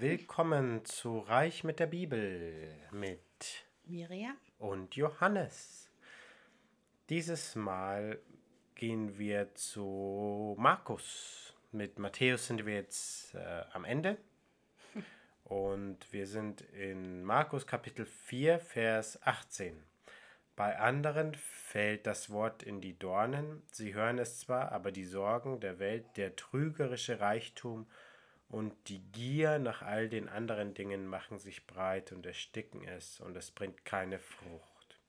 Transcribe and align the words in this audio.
Willkommen 0.00 0.84
zu 0.84 1.18
Reich 1.18 1.64
mit 1.64 1.80
der 1.80 1.86
Bibel 1.86 2.72
mit 2.92 3.66
Miriam 3.84 4.36
und 4.58 4.94
Johannes. 4.94 5.90
Dieses 7.08 7.56
Mal 7.56 8.20
gehen 8.76 9.18
wir 9.18 9.52
zu 9.56 10.54
Markus. 10.56 11.52
Mit 11.72 11.98
Matthäus 11.98 12.46
sind 12.46 12.64
wir 12.64 12.74
jetzt 12.74 13.34
äh, 13.34 13.64
am 13.72 13.84
Ende. 13.84 14.18
Und 15.42 16.12
wir 16.12 16.28
sind 16.28 16.60
in 16.60 17.24
Markus 17.24 17.66
Kapitel 17.66 18.06
4, 18.06 18.60
Vers 18.60 19.20
18. 19.24 19.82
Bei 20.54 20.78
anderen 20.78 21.34
fällt 21.34 22.06
das 22.06 22.30
Wort 22.30 22.62
in 22.62 22.80
die 22.80 22.96
Dornen. 22.96 23.64
Sie 23.72 23.94
hören 23.94 24.20
es 24.20 24.38
zwar, 24.38 24.70
aber 24.70 24.92
die 24.92 25.06
Sorgen 25.06 25.58
der 25.58 25.80
Welt, 25.80 26.16
der 26.16 26.36
trügerische 26.36 27.18
Reichtum 27.18 27.88
und 28.48 28.74
die 28.88 29.00
Gier 29.12 29.58
nach 29.58 29.82
all 29.82 30.08
den 30.08 30.28
anderen 30.28 30.74
Dingen 30.74 31.06
machen 31.06 31.38
sich 31.38 31.66
breit 31.66 32.12
und 32.12 32.24
ersticken 32.24 32.82
es 32.86 33.20
und 33.20 33.36
es 33.36 33.50
bringt 33.50 33.84
keine 33.84 34.18
Frucht. 34.18 35.00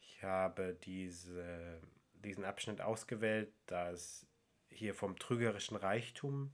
Ich 0.00 0.22
habe 0.22 0.78
diese, 0.84 1.80
diesen 2.14 2.44
Abschnitt 2.44 2.80
ausgewählt, 2.80 3.52
da 3.66 3.90
es 3.90 4.26
hier 4.68 4.94
vom 4.94 5.18
trügerischen 5.18 5.76
Reichtum 5.76 6.52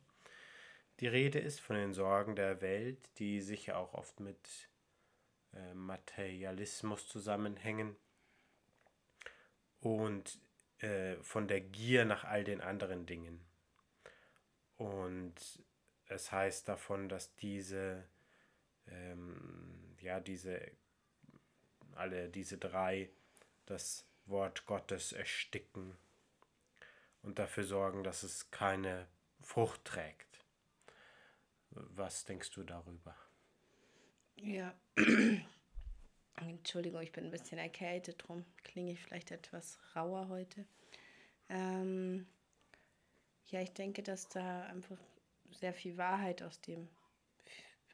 die 1.01 1.07
Rede 1.07 1.39
ist, 1.39 1.61
von 1.61 1.77
den 1.77 1.93
Sorgen 1.93 2.35
der 2.35 2.61
Welt, 2.61 2.99
die 3.19 3.41
sicher 3.41 3.77
auch 3.77 3.95
oft 3.95 4.19
mit 4.19 4.69
äh, 5.53 5.75
Materialismus 5.75 7.07
zusammenhängen 7.07 7.97
und 9.81 10.41
äh, 10.79 11.17
von 11.23 11.47
der 11.47 11.61
Gier 11.61 12.05
nach 12.05 12.25
all 12.25 12.45
den 12.45 12.61
anderen 12.61 13.07
Dingen. 13.07 13.45
Und 14.77 15.35
es 16.09 16.33
heißt 16.33 16.69
davon, 16.69 17.09
dass 17.09 17.35
diese, 17.37 18.05
ähm, 18.87 19.97
ja, 20.01 20.21
diese, 20.21 20.61
alle 21.95 22.29
diese 22.29 22.59
drei 22.59 23.11
das 23.67 24.07
Wort 24.27 24.67
Gottes 24.67 25.13
ersticken 25.13 25.97
und 27.23 27.39
dafür 27.39 27.65
sorgen, 27.65 28.03
dass 28.05 28.23
es 28.23 28.51
keine 28.51 29.07
Frucht 29.43 29.85
trägt. 29.85 30.45
Was 31.71 32.25
denkst 32.25 32.51
du 32.53 32.63
darüber? 32.63 33.15
Ja, 34.37 34.75
Entschuldigung, 36.37 37.03
ich 37.03 37.13
bin 37.13 37.25
ein 37.25 37.31
bisschen 37.31 37.59
erkältet, 37.59 38.25
drum 38.27 38.45
klinge 38.63 38.93
ich 38.93 39.01
vielleicht 39.01 39.31
etwas 39.31 39.79
rauer 39.95 40.29
heute. 40.29 40.65
Ähm, 41.49 42.27
ja, 43.47 43.61
ich 43.61 43.73
denke, 43.73 44.03
dass 44.03 44.29
da 44.29 44.65
einfach 44.65 44.99
sehr 45.53 45.75
viel 45.75 45.97
Wahrheit 45.97 46.43
aus 46.43 46.61
dem 46.61 46.89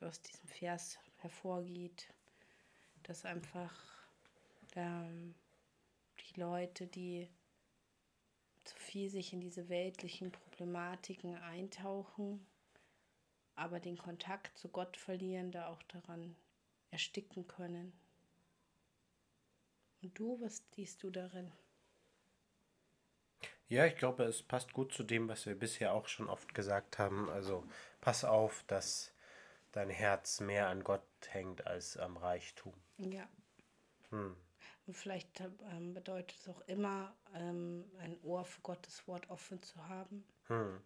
aus 0.00 0.20
diesem 0.20 0.48
Vers 0.48 0.98
hervorgeht, 1.16 2.12
dass 3.04 3.24
einfach 3.24 3.72
ähm, 4.76 5.34
die 6.18 6.40
Leute, 6.40 6.86
die 6.86 7.28
zu 8.64 8.76
viel 8.76 9.10
sich 9.10 9.32
in 9.32 9.40
diese 9.40 9.68
weltlichen 9.68 10.32
Problematiken 10.32 11.36
eintauchen, 11.36 12.46
aber 13.54 13.80
den 13.80 13.98
Kontakt 13.98 14.56
zu 14.58 14.68
Gott 14.68 14.96
verlieren, 14.96 15.52
da 15.52 15.68
auch 15.68 15.82
daran 15.84 16.36
ersticken 16.90 17.46
können. 17.46 17.92
Und 20.02 20.18
du, 20.18 20.40
was 20.40 20.62
siehst 20.72 21.02
du 21.02 21.10
darin? 21.10 21.52
Ja, 23.68 23.86
ich 23.86 23.96
glaube, 23.96 24.24
es 24.24 24.42
passt 24.42 24.72
gut 24.72 24.92
zu 24.92 25.02
dem, 25.02 25.28
was 25.28 25.46
wir 25.46 25.58
bisher 25.58 25.94
auch 25.94 26.08
schon 26.08 26.28
oft 26.28 26.54
gesagt 26.54 26.98
haben. 26.98 27.30
Also 27.30 27.64
pass 28.00 28.24
auf, 28.24 28.64
dass 28.66 29.12
dein 29.72 29.90
Herz 29.90 30.40
mehr 30.40 30.68
an 30.68 30.84
Gott 30.84 31.02
hängt 31.28 31.66
als 31.66 31.96
am 31.96 32.16
Reichtum. 32.16 32.74
Ja. 32.98 33.28
Hm. 34.10 34.36
Und 34.86 34.96
vielleicht 34.96 35.40
ähm, 35.70 35.94
bedeutet 35.94 36.36
es 36.38 36.48
auch 36.48 36.60
immer, 36.66 37.14
ähm, 37.34 37.84
ein 37.98 38.16
Ohr 38.22 38.44
für 38.44 38.60
Gottes 38.60 39.08
Wort 39.08 39.28
offen 39.30 39.62
zu 39.62 39.88
haben. 39.88 40.24
Hm. 40.48 40.80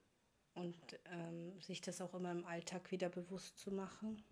Und 0.55 0.77
ähm, 1.13 1.61
sich 1.61 1.81
das 1.81 2.01
auch 2.01 2.15
immer 2.15 2.31
im 2.31 2.45
Alltag 2.45 2.91
wieder 2.91 3.09
bewusst 3.09 3.59
zu 3.59 3.71
machen. 3.71 4.23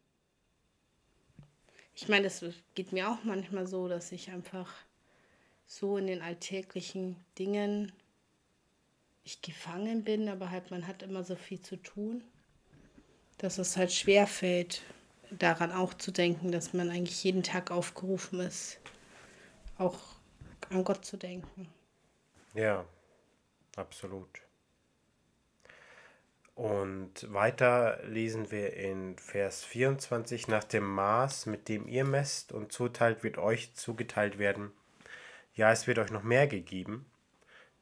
Ich 1.95 2.09
meine, 2.09 2.27
es 2.27 2.45
geht 2.75 2.93
mir 2.93 3.11
auch 3.11 3.25
manchmal 3.25 3.67
so, 3.67 3.89
dass 3.89 4.13
ich 4.13 4.31
einfach 4.31 4.73
so 5.67 5.97
in 5.97 6.07
den 6.07 6.23
alltäglichen 6.23 7.17
Dingen 7.39 7.93
ich 9.27 9.43
gefangen 9.43 10.05
bin, 10.05 10.29
aber 10.29 10.51
halt 10.51 10.71
man 10.71 10.87
hat 10.87 11.03
immer 11.03 11.25
so 11.25 11.35
viel 11.35 11.61
zu 11.61 11.77
tun, 11.77 12.23
dass 13.39 13.59
es 13.59 13.77
halt 13.77 13.93
schwer 13.93 14.27
fällt, 14.29 14.83
daran 15.31 15.73
auch 15.73 15.95
zu 15.95 16.13
denken, 16.13 16.53
dass 16.53 16.73
man 16.73 16.91
eigentlich 16.91 17.25
jeden 17.25 17.43
Tag 17.43 17.73
aufgerufen 17.73 18.39
ist, 18.39 18.79
auch 19.79 19.99
an 20.71 20.85
Gott 20.85 21.05
zu 21.05 21.17
denken. 21.17 21.69
Ja, 22.55 22.85
absolut. 23.75 24.43
Und 26.55 27.31
weiter 27.33 28.01
lesen 28.07 28.51
wir 28.53 28.75
in 28.75 29.19
Vers 29.19 29.65
24, 29.65 30.47
nach 30.47 30.65
dem 30.65 30.87
Maß, 30.87 31.47
mit 31.47 31.69
dem 31.69 31.89
ihr 31.89 32.05
messt 32.05 32.53
und 32.53 32.73
zuteilt, 32.73 33.25
wird 33.25 33.39
euch 33.39 33.75
zugeteilt 33.75 34.39
werden. 34.39 34.71
Ja, 35.55 35.73
es 35.73 35.89
wird 35.89 35.99
euch 35.99 36.11
noch 36.13 36.23
mehr 36.23 36.47
gegeben. 36.47 37.05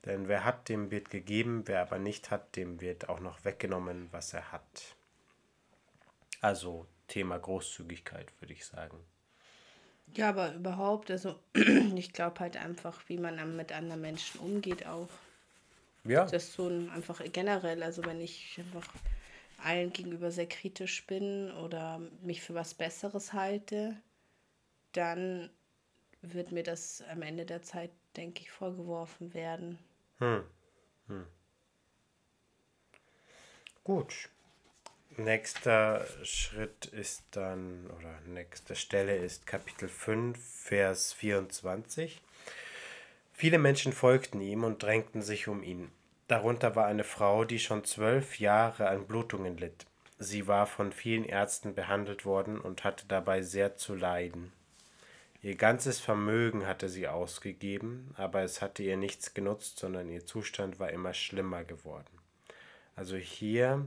Denn 0.04 0.28
wer 0.28 0.44
hat, 0.44 0.68
dem 0.68 0.90
wird 0.90 1.10
gegeben, 1.10 1.62
wer 1.66 1.80
aber 1.80 1.98
nicht 1.98 2.30
hat, 2.30 2.56
dem 2.56 2.80
wird 2.80 3.08
auch 3.08 3.20
noch 3.20 3.44
weggenommen, 3.44 4.08
was 4.10 4.34
er 4.34 4.52
hat. 4.52 4.96
Also 6.40 6.86
Thema 7.08 7.38
Großzügigkeit, 7.38 8.28
würde 8.40 8.52
ich 8.52 8.66
sagen. 8.66 8.98
Ja, 10.14 10.28
aber 10.28 10.54
überhaupt, 10.54 11.10
also 11.10 11.38
ich 11.96 12.12
glaube 12.12 12.40
halt 12.40 12.56
einfach, 12.56 13.02
wie 13.08 13.16
man 13.16 13.56
mit 13.56 13.72
anderen 13.72 14.02
Menschen 14.02 14.40
umgeht 14.40 14.86
auch. 14.86 15.08
Ja. 16.04 16.24
Das 16.24 16.44
ist 16.44 16.52
so 16.52 16.68
ein, 16.68 16.90
einfach 16.90 17.22
generell, 17.32 17.82
also 17.82 18.04
wenn 18.04 18.20
ich 18.20 18.58
einfach 18.58 18.86
allen 19.64 19.90
gegenüber 19.92 20.30
sehr 20.30 20.46
kritisch 20.46 21.06
bin 21.06 21.50
oder 21.52 22.00
mich 22.20 22.42
für 22.42 22.52
was 22.52 22.74
Besseres 22.74 23.32
halte, 23.32 23.96
dann 24.92 25.48
wird 26.20 26.52
mir 26.52 26.62
das 26.62 27.02
am 27.10 27.22
Ende 27.22 27.46
der 27.46 27.62
Zeit, 27.62 27.90
denke 28.16 28.42
ich, 28.42 28.50
vorgeworfen 28.50 29.32
werden. 29.32 29.78
Hm. 30.18 30.44
Hm. 31.08 31.26
Gut. 33.82 34.30
Nächster 35.16 36.06
Schritt 36.24 36.86
ist 36.86 37.24
dann, 37.32 37.88
oder 37.98 38.20
nächste 38.26 38.74
Stelle 38.74 39.16
ist 39.16 39.46
Kapitel 39.46 39.88
5, 39.88 40.38
Vers 40.38 41.12
24. 41.12 42.20
Viele 43.32 43.58
Menschen 43.58 43.92
folgten 43.92 44.40
ihm 44.40 44.64
und 44.64 44.82
drängten 44.82 45.22
sich 45.22 45.48
um 45.48 45.62
ihn. 45.62 45.90
Darunter 46.28 46.74
war 46.74 46.86
eine 46.86 47.04
Frau, 47.04 47.44
die 47.44 47.58
schon 47.58 47.84
zwölf 47.84 48.38
Jahre 48.40 48.88
an 48.88 49.06
Blutungen 49.06 49.56
litt. 49.56 49.86
Sie 50.18 50.46
war 50.46 50.66
von 50.66 50.92
vielen 50.92 51.24
Ärzten 51.24 51.74
behandelt 51.74 52.24
worden 52.24 52.60
und 52.60 52.84
hatte 52.84 53.06
dabei 53.06 53.42
sehr 53.42 53.76
zu 53.76 53.94
leiden. 53.94 54.52
Ihr 55.44 55.56
ganzes 55.56 56.00
Vermögen 56.00 56.66
hatte 56.66 56.88
sie 56.88 57.06
ausgegeben, 57.06 58.14
aber 58.16 58.44
es 58.44 58.62
hatte 58.62 58.82
ihr 58.82 58.96
nichts 58.96 59.34
genutzt, 59.34 59.78
sondern 59.78 60.08
ihr 60.08 60.24
Zustand 60.24 60.80
war 60.80 60.88
immer 60.88 61.12
schlimmer 61.12 61.64
geworden. 61.64 62.18
Also 62.96 63.16
hier 63.16 63.86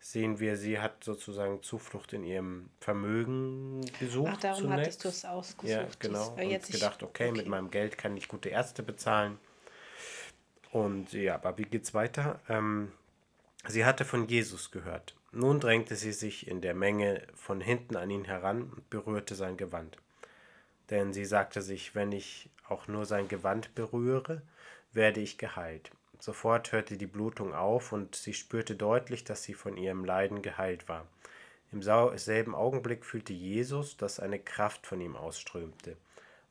sehen 0.00 0.38
wir, 0.38 0.58
sie 0.58 0.80
hat 0.80 1.02
sozusagen 1.02 1.62
Zuflucht 1.62 2.12
in 2.12 2.24
ihrem 2.24 2.68
Vermögen 2.78 3.90
gesucht. 3.98 4.32
Ach, 4.34 4.40
darum 4.40 4.64
zunächst. 4.64 4.82
hattest 4.82 5.04
du 5.04 5.08
es 5.08 5.24
ausgesucht. 5.24 5.70
Ja, 5.70 5.88
genau. 5.98 6.28
Und 6.28 6.42
jetzt 6.42 6.72
gedacht, 6.72 7.02
okay, 7.02 7.30
okay, 7.30 7.38
mit 7.38 7.48
meinem 7.48 7.70
Geld 7.70 7.96
kann 7.96 8.14
ich 8.14 8.28
gute 8.28 8.50
Ärzte 8.50 8.82
bezahlen. 8.82 9.38
Und 10.72 11.14
ja, 11.14 11.36
aber 11.36 11.56
wie 11.56 11.62
geht's 11.62 11.94
weiter? 11.94 12.38
Ähm, 12.50 12.92
sie 13.66 13.86
hatte 13.86 14.04
von 14.04 14.28
Jesus 14.28 14.70
gehört. 14.70 15.14
Nun 15.32 15.58
drängte 15.58 15.96
sie 15.96 16.12
sich 16.12 16.48
in 16.48 16.60
der 16.60 16.74
Menge 16.74 17.26
von 17.34 17.62
hinten 17.62 17.96
an 17.96 18.10
ihn 18.10 18.26
heran 18.26 18.64
und 18.64 18.90
berührte 18.90 19.34
sein 19.34 19.56
Gewand 19.56 19.96
denn 20.90 21.12
sie 21.12 21.24
sagte 21.24 21.62
sich, 21.62 21.94
wenn 21.94 22.12
ich 22.12 22.50
auch 22.68 22.88
nur 22.88 23.04
sein 23.04 23.28
Gewand 23.28 23.74
berühre, 23.74 24.42
werde 24.92 25.20
ich 25.20 25.38
geheilt. 25.38 25.90
Sofort 26.20 26.72
hörte 26.72 26.96
die 26.96 27.06
Blutung 27.06 27.54
auf 27.54 27.92
und 27.92 28.16
sie 28.16 28.34
spürte 28.34 28.74
deutlich, 28.74 29.24
dass 29.24 29.42
sie 29.44 29.54
von 29.54 29.76
ihrem 29.76 30.04
Leiden 30.04 30.42
geheilt 30.42 30.88
war. 30.88 31.06
Im 31.70 31.82
selben 31.82 32.54
Augenblick 32.54 33.04
fühlte 33.04 33.32
Jesus, 33.32 33.96
dass 33.96 34.20
eine 34.20 34.38
Kraft 34.38 34.86
von 34.86 35.00
ihm 35.00 35.16
ausströmte. 35.16 35.96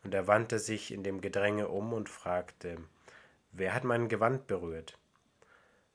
Und 0.03 0.13
er 0.13 0.27
wandte 0.27 0.59
sich 0.59 0.91
in 0.93 1.03
dem 1.03 1.21
Gedränge 1.21 1.67
um 1.67 1.91
und 1.91 2.07
fragte, 2.07 2.77
Wer 3.51 3.73
hat 3.73 3.83
mein 3.83 4.07
Gewand 4.07 4.47
berührt? 4.47 4.97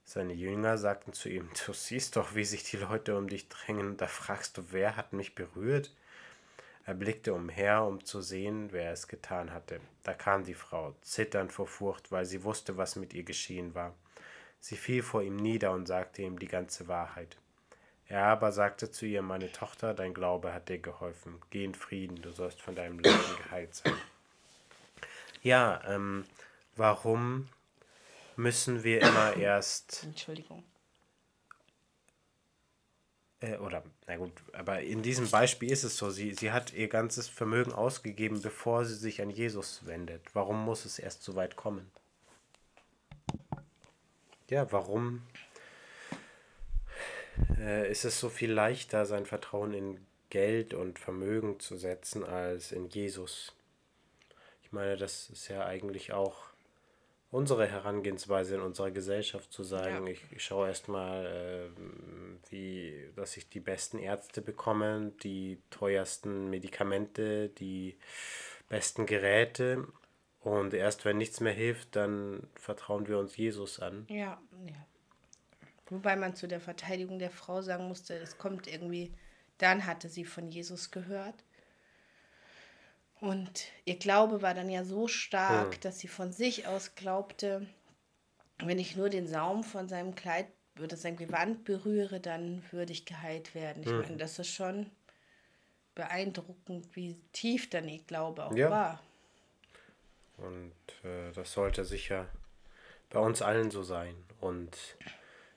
Seine 0.05 0.33
Jünger 0.33 0.77
sagten 0.77 1.13
zu 1.13 1.29
ihm, 1.29 1.49
Du 1.65 1.73
siehst 1.73 2.17
doch, 2.17 2.35
wie 2.35 2.45
sich 2.45 2.65
die 2.65 2.79
Leute 2.79 3.17
um 3.17 3.29
dich 3.29 3.49
drängen, 3.49 3.97
da 3.97 4.09
fragst 4.09 4.59
du, 4.59 4.65
wer 4.73 4.97
hat 4.97 5.13
mich 5.13 5.35
berührt? 5.35 5.95
Er 6.85 6.95
blickte 6.95 7.33
umher, 7.33 7.85
um 7.85 8.05
zu 8.05 8.21
sehen, 8.21 8.73
wer 8.73 8.93
es 8.93 9.07
getan 9.07 9.53
hatte. 9.53 9.81
Da 10.03 10.15
kam 10.15 10.45
die 10.45 10.55
Frau, 10.55 10.95
zitternd 11.03 11.53
vor 11.53 11.69
Furcht, 11.69 12.11
weil 12.11 12.25
sie 12.25 12.43
wusste, 12.43 12.77
was 12.77 12.97
mit 12.97 13.15
ihr 13.15 13.23
geschehen 13.23 13.75
war. 13.75 13.95
Sie 14.59 14.77
fiel 14.77 15.03
vor 15.03 15.23
ihm 15.23 15.37
nieder 15.37 15.73
und 15.73 15.87
sagte 15.87 16.23
ihm 16.23 16.39
die 16.39 16.49
ganze 16.49 16.89
Wahrheit. 16.89 17.37
Er 18.09 18.25
aber 18.27 18.53
sagte 18.53 18.91
zu 18.91 19.07
ihr, 19.07 19.23
meine 19.23 19.51
Tochter, 19.53 19.95
dein 19.95 20.13
Glaube 20.13 20.53
hat 20.53 20.69
dir 20.69 20.79
geholfen. 20.79 21.41
Geh 21.51 21.65
in 21.65 21.75
Frieden, 21.75 22.21
du 22.21 22.31
sollst 22.33 22.61
von 22.61 22.75
deinem 22.75 22.99
Leben 22.99 23.37
geheilt 23.45 23.75
sein. 23.75 23.97
Ja, 25.43 25.81
ähm, 25.89 26.25
warum 26.77 27.49
müssen 28.37 28.85
wir 28.85 29.01
immer 29.01 29.37
erst. 29.37 30.05
Entschuldigung. 30.05 30.63
Äh, 33.43 33.57
oder, 33.57 33.83
na 34.07 34.17
gut, 34.17 34.33
aber 34.53 34.81
in 34.81 35.03
diesem 35.03 35.29
Beispiel 35.29 35.71
ist 35.71 35.85
es 35.85 35.97
so, 35.97 36.11
sie, 36.11 36.33
sie 36.33 36.53
hat 36.53 36.73
ihr 36.73 36.89
ganzes 36.89 37.29
Vermögen 37.29 37.73
ausgegeben, 37.73 38.41
bevor 38.41 38.85
sie 38.85 38.95
sich 38.95 39.21
an 39.21 39.31
Jesus 39.31 39.85
wendet. 39.85 40.23
Warum 40.33 40.65
muss 40.65 40.85
es 40.85 40.99
erst 40.99 41.23
so 41.23 41.35
weit 41.35 41.57
kommen? 41.57 41.91
Ja, 44.49 44.71
warum 44.71 45.23
äh, 47.59 47.91
ist 47.91 48.05
es 48.05 48.21
so 48.21 48.29
viel 48.29 48.53
leichter, 48.53 49.07
sein 49.07 49.27
Vertrauen 49.27 49.75
in 49.75 50.07
Geld 50.31 50.73
und 50.73 50.99
Vermögen 50.99 51.59
zu 51.59 51.77
setzen, 51.77 52.25
als 52.25 52.71
in 52.71 52.89
Jesus? 52.89 53.53
Ich 54.63 54.73
meine, 54.73 54.97
das 54.97 55.31
ist 55.31 55.49
ja 55.49 55.65
eigentlich 55.65 56.13
auch 56.13 56.52
unsere 57.33 57.67
Herangehensweise 57.67 58.57
in 58.57 58.61
unserer 58.61 58.91
Gesellschaft 58.91 59.53
zu 59.53 59.65
sagen, 59.65 60.07
ja. 60.07 60.13
ich, 60.13 60.21
ich 60.31 60.45
schaue 60.45 60.69
erstmal, 60.69 61.27
äh, 61.27 62.51
wie, 62.51 63.11
dass 63.17 63.37
ich 63.39 63.49
die 63.49 63.59
besten 63.59 63.99
Ärzte 63.99 64.43
bekomme, 64.43 65.13
die 65.23 65.59
teuersten 65.71 66.51
Medikamente, 66.51 67.49
die 67.49 67.97
besten 68.69 69.07
Geräte. 69.07 69.89
Und 70.41 70.75
erst 70.75 71.07
wenn 71.07 71.17
nichts 71.17 71.41
mehr 71.41 71.55
hilft, 71.55 71.97
dann 71.97 72.49
vertrauen 72.55 73.09
wir 73.09 73.19
uns 73.19 73.37
Jesus 73.37 73.81
an. 73.81 74.07
Ja, 74.11 74.39
ja. 74.67 74.87
Wobei 75.89 76.17
man 76.17 76.35
zu 76.35 76.47
der 76.47 76.61
Verteidigung 76.61 77.19
der 77.19 77.31
Frau 77.31 77.63
sagen 77.63 77.89
musste, 77.89 78.15
es 78.15 78.37
kommt 78.37 78.67
irgendwie, 78.67 79.15
dann 79.57 79.87
hatte 79.87 80.11
sie 80.11 80.27
von 80.27 80.51
Jesus 80.51 80.91
gehört. 80.91 81.45
Und 83.23 83.67
ihr 83.85 84.01
Glaube 84.01 84.43
war 84.43 84.53
dann 84.53 84.69
ja 84.69 84.83
so 84.85 85.07
stark, 85.07 85.75
hm. 85.75 85.81
dass 85.83 86.01
sie 86.01 86.09
von 86.09 86.33
sich 86.33 86.67
aus 86.67 86.97
glaubte, 86.97 87.69
wenn 88.59 88.81
ich 88.81 88.97
nur 88.97 89.11
den 89.11 89.29
Saum 89.29 89.63
von 89.63 89.89
seinem 89.89 90.17
Kleid 90.17 90.49
oder 90.83 90.97
sein 90.97 91.17
Gewand 91.17 91.63
berühre, 91.63 92.19
dann 92.19 92.65
würde 92.73 92.91
ich 92.91 93.05
geheilt 93.05 93.55
werden. 93.55 93.85
Ich 93.85 93.91
hm. 93.91 94.01
meine, 94.01 94.17
das 94.17 94.41
ist 94.41 94.49
schon 94.49 94.91
beeindruckend, 95.95 96.97
wie 96.97 97.17
tief 97.33 97.71
dann 97.71 97.89
ihr 97.89 98.01
Glaube 98.09 98.45
auch 98.45 98.57
ja. 98.57 98.69
war. 98.69 99.01
Und 100.39 100.73
äh, 101.05 101.31
das 101.33 101.53
sollte 101.53 101.85
sicher 101.85 102.27
bei 103.09 103.21
uns 103.21 103.41
allen 103.41 103.71
so 103.71 103.85
sein. 103.85 104.17
Und 104.41 104.77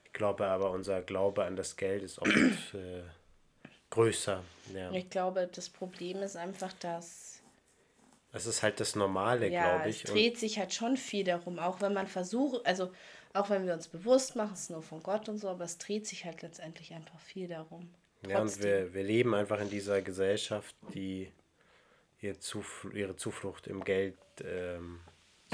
ich 0.04 0.14
glaube 0.14 0.46
aber, 0.46 0.70
unser 0.70 1.02
Glaube 1.02 1.46
an 1.46 1.56
das 1.56 1.78
Geld 1.78 2.04
ist 2.04 2.20
oft 2.20 2.76
äh, 2.76 3.02
größer. 3.90 4.44
Ja. 4.72 4.92
Ich 4.92 5.10
glaube, 5.10 5.50
das 5.52 5.68
Problem 5.68 6.22
ist 6.22 6.36
einfach, 6.36 6.72
dass 6.74 7.36
das 8.36 8.48
ist 8.48 8.64
halt 8.64 8.82
das 8.82 8.98
Normale, 8.98 9.48
ja, 9.48 9.78
glaube 9.78 9.90
ich. 9.90 10.04
Es 10.04 10.12
dreht 10.12 10.34
und 10.34 10.40
sich 10.40 10.60
halt 10.60 10.74
schon 10.74 10.98
viel 10.98 11.24
darum, 11.24 11.58
auch 11.58 11.80
wenn 11.80 11.94
man 11.94 12.06
versucht, 12.06 12.66
also 12.66 12.92
auch 13.32 13.50
wenn 13.50 13.66
wir 13.66 13.74
uns 13.74 13.88
bewusst 13.88 14.36
machen, 14.36 14.52
es 14.54 14.64
ist 14.64 14.72
nur 14.72 14.84
von 14.84 15.02
Gott 15.02 15.30
und 15.30 15.38
so, 15.38 15.48
aber 15.48 15.64
es 15.64 15.78
dreht 15.78 16.06
sich 16.06 16.26
halt 16.26 16.42
letztendlich 16.42 16.94
einfach 16.94 17.18
viel 17.22 17.48
darum. 17.48 17.90
Trotzdem. 18.24 18.32
Ja, 18.32 18.42
und 18.42 18.62
wir, 18.62 18.94
wir 18.94 19.04
leben 19.04 19.34
einfach 19.34 19.62
in 19.62 19.70
dieser 19.70 20.02
Gesellschaft, 20.02 20.76
die 20.94 21.32
ihr 22.20 22.38
Zufl 22.38 22.98
ihre 22.98 23.16
Zuflucht 23.16 23.68
im 23.68 23.86
Geld 23.86 24.18
ähm, 24.44 25.00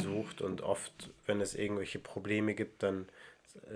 sucht 0.01 0.41
und 0.41 0.61
oft, 0.61 1.11
wenn 1.27 1.39
es 1.39 1.53
irgendwelche 1.53 1.99
Probleme 1.99 2.55
gibt, 2.55 2.81
dann 2.81 3.07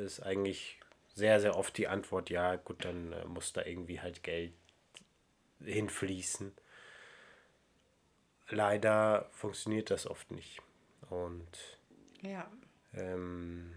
ist 0.04 0.24
eigentlich 0.24 0.80
sehr, 1.13 1.40
sehr 1.40 1.56
oft 1.56 1.78
die 1.78 1.88
Antwort, 1.88 2.31
ja, 2.31 2.56
gut, 2.56 2.84
dann 2.84 3.13
äh, 3.13 3.25
muss 3.25 3.54
da 3.54 3.63
irgendwie 3.63 4.01
halt 4.01 4.24
Geld 4.24 4.54
hinfließen 5.63 6.54
leider 8.50 9.27
funktioniert 9.31 9.92
das 9.92 10.07
oft 10.07 10.31
nicht. 10.31 10.62
Und 11.09 11.80
ja. 12.21 12.50
Ähm, 12.94 13.74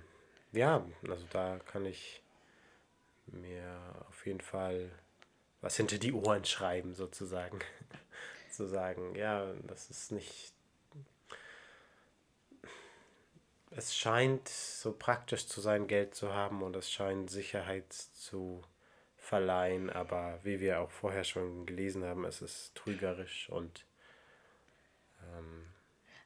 ja, 0.52 0.84
also 1.08 1.26
da 1.30 1.58
kann 1.58 1.84
ich 1.86 2.22
mir 3.26 3.78
auf 4.08 4.26
jeden 4.26 4.40
Fall 4.40 4.90
was 5.60 5.76
hinter 5.76 5.98
die 5.98 6.12
Ohren 6.12 6.44
schreiben, 6.44 6.94
sozusagen. 6.94 7.58
Zu 8.50 8.66
sagen, 8.66 9.14
ja, 9.14 9.52
das 9.64 9.90
ist 9.90 10.10
nicht. 10.12 10.52
Es 13.70 13.94
scheint 13.94 14.48
so 14.48 14.92
praktisch 14.92 15.46
zu 15.46 15.60
sein, 15.60 15.86
Geld 15.86 16.14
zu 16.14 16.32
haben 16.32 16.62
und 16.62 16.74
es 16.74 16.90
scheint 16.90 17.30
Sicherheit 17.30 17.92
zu 17.92 18.62
verleihen, 19.16 19.90
aber 19.90 20.40
wie 20.42 20.58
wir 20.58 20.80
auch 20.80 20.90
vorher 20.90 21.22
schon 21.22 21.66
gelesen 21.66 22.02
haben, 22.02 22.24
es 22.24 22.40
ist 22.40 22.74
trügerisch 22.74 23.50
und 23.50 23.84
ähm, 25.36 25.64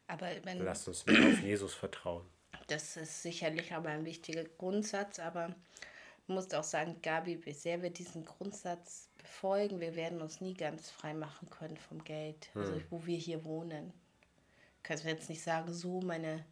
aber 0.06 0.28
wenn, 0.44 0.64
lasst 0.64 0.88
uns 0.88 1.06
mehr 1.06 1.20
auf 1.28 1.42
Jesus 1.42 1.74
vertrauen. 1.74 2.26
Das 2.66 2.96
ist 2.96 3.22
sicherlich 3.22 3.72
aber 3.72 3.88
ein 3.88 4.04
wichtiger 4.04 4.44
Grundsatz, 4.44 5.18
aber 5.18 5.54
ich 6.22 6.34
muss 6.34 6.52
auch 6.54 6.64
sagen, 6.64 6.96
Gabi, 7.02 7.44
wie 7.44 7.52
sehr 7.52 7.82
wir 7.82 7.90
diesen 7.90 8.24
Grundsatz 8.24 9.08
befolgen, 9.18 9.80
wir 9.80 9.96
werden 9.96 10.20
uns 10.20 10.40
nie 10.40 10.54
ganz 10.54 10.90
frei 10.90 11.14
machen 11.14 11.50
können 11.50 11.76
vom 11.76 12.02
Geld, 12.04 12.50
also 12.54 12.68
hm. 12.68 12.74
also 12.74 12.86
wo 12.90 13.06
wir 13.06 13.18
hier 13.18 13.44
wohnen. 13.44 13.92
Kannst 14.82 15.04
du 15.04 15.08
jetzt 15.08 15.28
nicht 15.28 15.42
sagen, 15.42 15.72
so 15.72 16.00
meine 16.00 16.44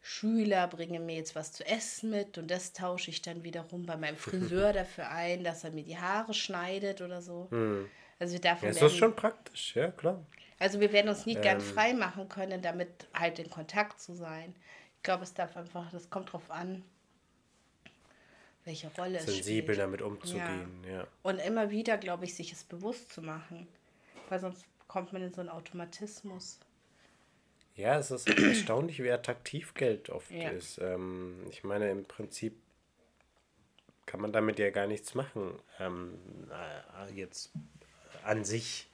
Schüler 0.00 0.68
bringen 0.68 1.04
mir 1.04 1.16
jetzt 1.16 1.34
was 1.34 1.52
zu 1.52 1.66
essen 1.66 2.10
mit 2.10 2.38
und 2.38 2.48
das 2.50 2.72
tausche 2.72 3.10
ich 3.10 3.22
dann 3.22 3.42
wiederum 3.42 3.86
bei 3.86 3.96
meinem 3.96 4.16
Friseur 4.16 4.72
dafür 4.72 5.10
ein, 5.10 5.42
dass 5.42 5.64
er 5.64 5.72
mir 5.72 5.82
die 5.82 5.98
Haare 5.98 6.32
schneidet 6.32 7.00
oder 7.00 7.22
so. 7.22 7.48
Hm. 7.50 7.88
Also 8.18 8.38
davon 8.38 8.68
ja, 8.68 8.70
ist 8.70 8.82
das 8.82 8.94
schon 8.94 9.14
praktisch, 9.14 9.74
ja 9.76 9.90
klar. 9.90 10.24
Also 10.58 10.80
wir 10.80 10.92
werden 10.92 11.08
uns 11.08 11.26
nie 11.26 11.36
ähm, 11.36 11.42
ganz 11.42 11.64
frei 11.64 11.92
machen 11.92 12.28
können, 12.28 12.62
damit 12.62 13.08
halt 13.12 13.38
in 13.38 13.50
Kontakt 13.50 14.00
zu 14.00 14.14
sein. 14.14 14.54
Ich 14.96 15.02
glaube, 15.02 15.22
es 15.22 15.34
darf 15.34 15.56
einfach, 15.56 15.90
das 15.90 16.10
kommt 16.10 16.32
drauf 16.32 16.50
an, 16.50 16.82
welche 18.64 18.88
Rolle 18.94 19.18
es 19.18 19.22
spielt. 19.22 19.44
Sensibel 19.44 19.76
damit 19.76 20.02
umzugehen, 20.02 20.84
ja. 20.84 20.98
ja. 20.98 21.06
Und 21.22 21.38
immer 21.38 21.70
wieder, 21.70 21.98
glaube 21.98 22.24
ich, 22.24 22.34
sich 22.34 22.52
es 22.52 22.64
bewusst 22.64 23.12
zu 23.12 23.22
machen. 23.22 23.68
Weil 24.28 24.40
sonst 24.40 24.64
kommt 24.88 25.12
man 25.12 25.22
in 25.22 25.32
so 25.32 25.40
einen 25.40 25.50
Automatismus. 25.50 26.58
Ja, 27.76 27.98
es 27.98 28.10
ist 28.10 28.28
erstaunlich, 28.42 29.02
wie 29.02 29.10
attraktiv 29.10 29.74
Geld 29.74 30.10
oft 30.10 30.30
ja. 30.30 30.50
ist. 30.50 30.78
Ähm, 30.78 31.46
ich 31.50 31.62
meine, 31.62 31.90
im 31.90 32.04
Prinzip 32.04 32.56
kann 34.06 34.20
man 34.20 34.32
damit 34.32 34.58
ja 34.58 34.70
gar 34.70 34.86
nichts 34.86 35.14
machen. 35.14 35.58
Ähm, 35.78 36.18
äh, 36.50 37.12
jetzt 37.12 37.52
an 38.24 38.44
sich. 38.44 38.88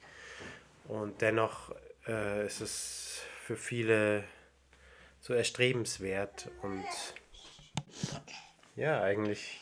Und 0.87 1.21
dennoch 1.21 1.73
äh, 2.07 2.45
ist 2.45 2.61
es 2.61 3.21
für 3.45 3.55
viele 3.55 4.23
so 5.19 5.33
erstrebenswert 5.33 6.49
und 6.61 6.85
ja, 8.75 9.01
eigentlich, 9.01 9.59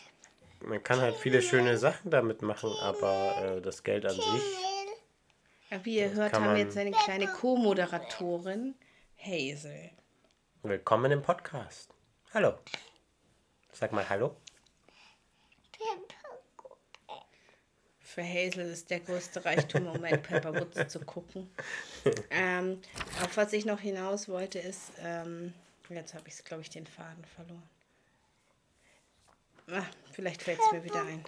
man 0.62 0.84
kann 0.84 1.00
halt 1.00 1.16
viele 1.16 1.42
schöne 1.42 1.78
Sachen 1.78 2.10
damit 2.10 2.42
machen, 2.42 2.72
aber 2.82 3.58
äh, 3.58 3.62
das 3.62 3.84
Geld 3.84 4.06
an 4.06 4.16
sich. 4.16 5.84
Wie 5.84 6.00
ihr 6.00 6.12
hört, 6.14 6.34
haben 6.34 6.46
wir 6.46 6.58
jetzt 6.58 6.78
eine 6.78 6.92
kleine 6.92 7.28
Co-Moderatorin, 7.28 8.76
Hazel. 9.18 9.92
Willkommen 10.64 11.12
im 11.12 11.22
Podcast. 11.22 11.94
Hallo. 12.34 12.54
Sag 13.72 13.92
mal 13.94 14.08
Hallo. 14.10 14.36
Für 18.14 18.24
Hazel 18.24 18.70
ist 18.70 18.90
der 18.90 19.00
größte 19.00 19.46
Reichtum 19.46 19.86
im 19.86 19.94
Moment, 19.94 20.24
Pepperwoods 20.24 20.92
zu 20.92 21.00
gucken. 21.00 21.50
Ähm, 22.32 22.80
auf 23.22 23.38
was 23.38 23.54
ich 23.54 23.64
noch 23.66 23.80
hinaus 23.80 24.28
wollte, 24.28 24.58
ist, 24.58 24.92
ähm, 25.04 25.54
jetzt 25.90 26.16
habe 26.16 26.28
ich, 26.28 26.44
glaube 26.44 26.64
ich, 26.64 26.70
den 26.72 26.88
Faden 26.88 27.24
verloren. 27.36 27.62
Ah, 29.70 29.86
vielleicht 30.12 30.42
fällt 30.42 30.60
es 30.60 30.72
mir 30.72 30.84
wieder 30.84 31.04
ein. 31.04 31.24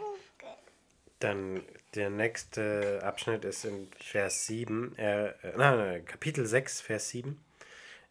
Dann 1.19 1.61
der 1.93 2.09
nächste 2.09 3.01
Abschnitt 3.03 3.45
ist 3.45 3.65
in 3.65 3.87
Vers 3.99 4.47
7, 4.47 4.97
äh, 4.97 5.33
nein, 5.55 6.03
Kapitel 6.05 6.47
6, 6.47 6.81
Vers 6.81 7.09
7. 7.09 7.39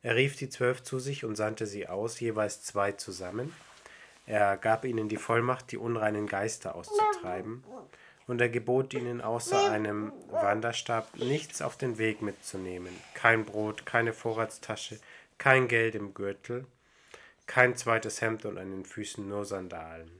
Er 0.03 0.15
rief 0.15 0.37
die 0.37 0.51
zwölf 0.51 0.85
zu 0.85 1.01
sich 1.01 1.25
und 1.25 1.35
sandte 1.35 1.67
sie 1.67 1.89
aus, 1.89 2.21
jeweils 2.21 2.63
zwei 2.63 2.93
zusammen. 2.93 3.53
Er 4.27 4.57
gab 4.57 4.85
ihnen 4.85 5.09
die 5.09 5.17
Vollmacht, 5.17 5.73
die 5.73 5.79
unreinen 5.79 6.29
Geister 6.29 6.77
auszutreiben 6.77 7.65
und 8.27 8.41
er 8.41 8.49
gebot 8.49 8.95
ihnen 8.95 9.21
außer 9.21 9.71
einem 9.71 10.13
Wanderstab 10.31 11.17
nichts 11.17 11.63
auf 11.63 11.77
den 11.77 11.99
Weg 11.99 12.23
mitzunehmen. 12.23 12.93
Kein 13.15 13.45
Brot, 13.45 13.87
keine 13.87 14.13
Vorratstasche, 14.13 14.99
kein 15.39 15.69
Geld 15.69 15.95
im 15.95 16.15
Gürtel, 16.15 16.67
kein 17.47 17.77
zweites 17.77 18.21
Hemd 18.21 18.45
und 18.45 18.59
an 18.59 18.71
den 18.71 18.85
Füßen 18.85 19.29
nur 19.29 19.45
Sandalen. 19.45 20.11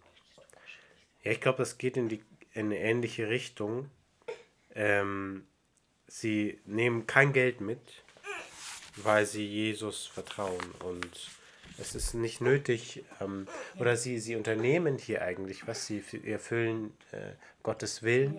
Ja, 1.23 1.33
ich 1.33 1.41
glaube, 1.41 1.59
das 1.59 1.79
geht 1.79 1.97
in, 1.97 2.09
die, 2.09 2.23
in 2.53 2.67
eine 2.67 2.79
ähnliche 2.79 3.29
Richtung. 3.29 3.89
Ähm, 4.75 5.47
sie 6.09 6.61
nehmen 6.65 7.07
kein 7.07 7.33
Geld 7.33 7.61
mit, 7.61 8.03
weil 8.97 9.27
sie 9.27 9.47
Jesus 9.47 10.07
vertrauen 10.07 10.73
und 10.81 11.31
Es 11.83 11.95
ist 11.97 12.15
nicht 12.15 12.41
nötig, 12.41 13.05
ähm, 13.21 13.47
oder 13.79 13.97
sie, 13.97 14.19
sie 14.19 14.37
unternehmen 14.37 14.99
hier 14.99 15.23
eigentlich 15.23 15.67
was, 15.67 15.87
sie 15.87 16.03
erfüllen 16.25 16.97
äh, 17.11 17.33
Gottes 17.63 18.03
Willen. 18.03 18.39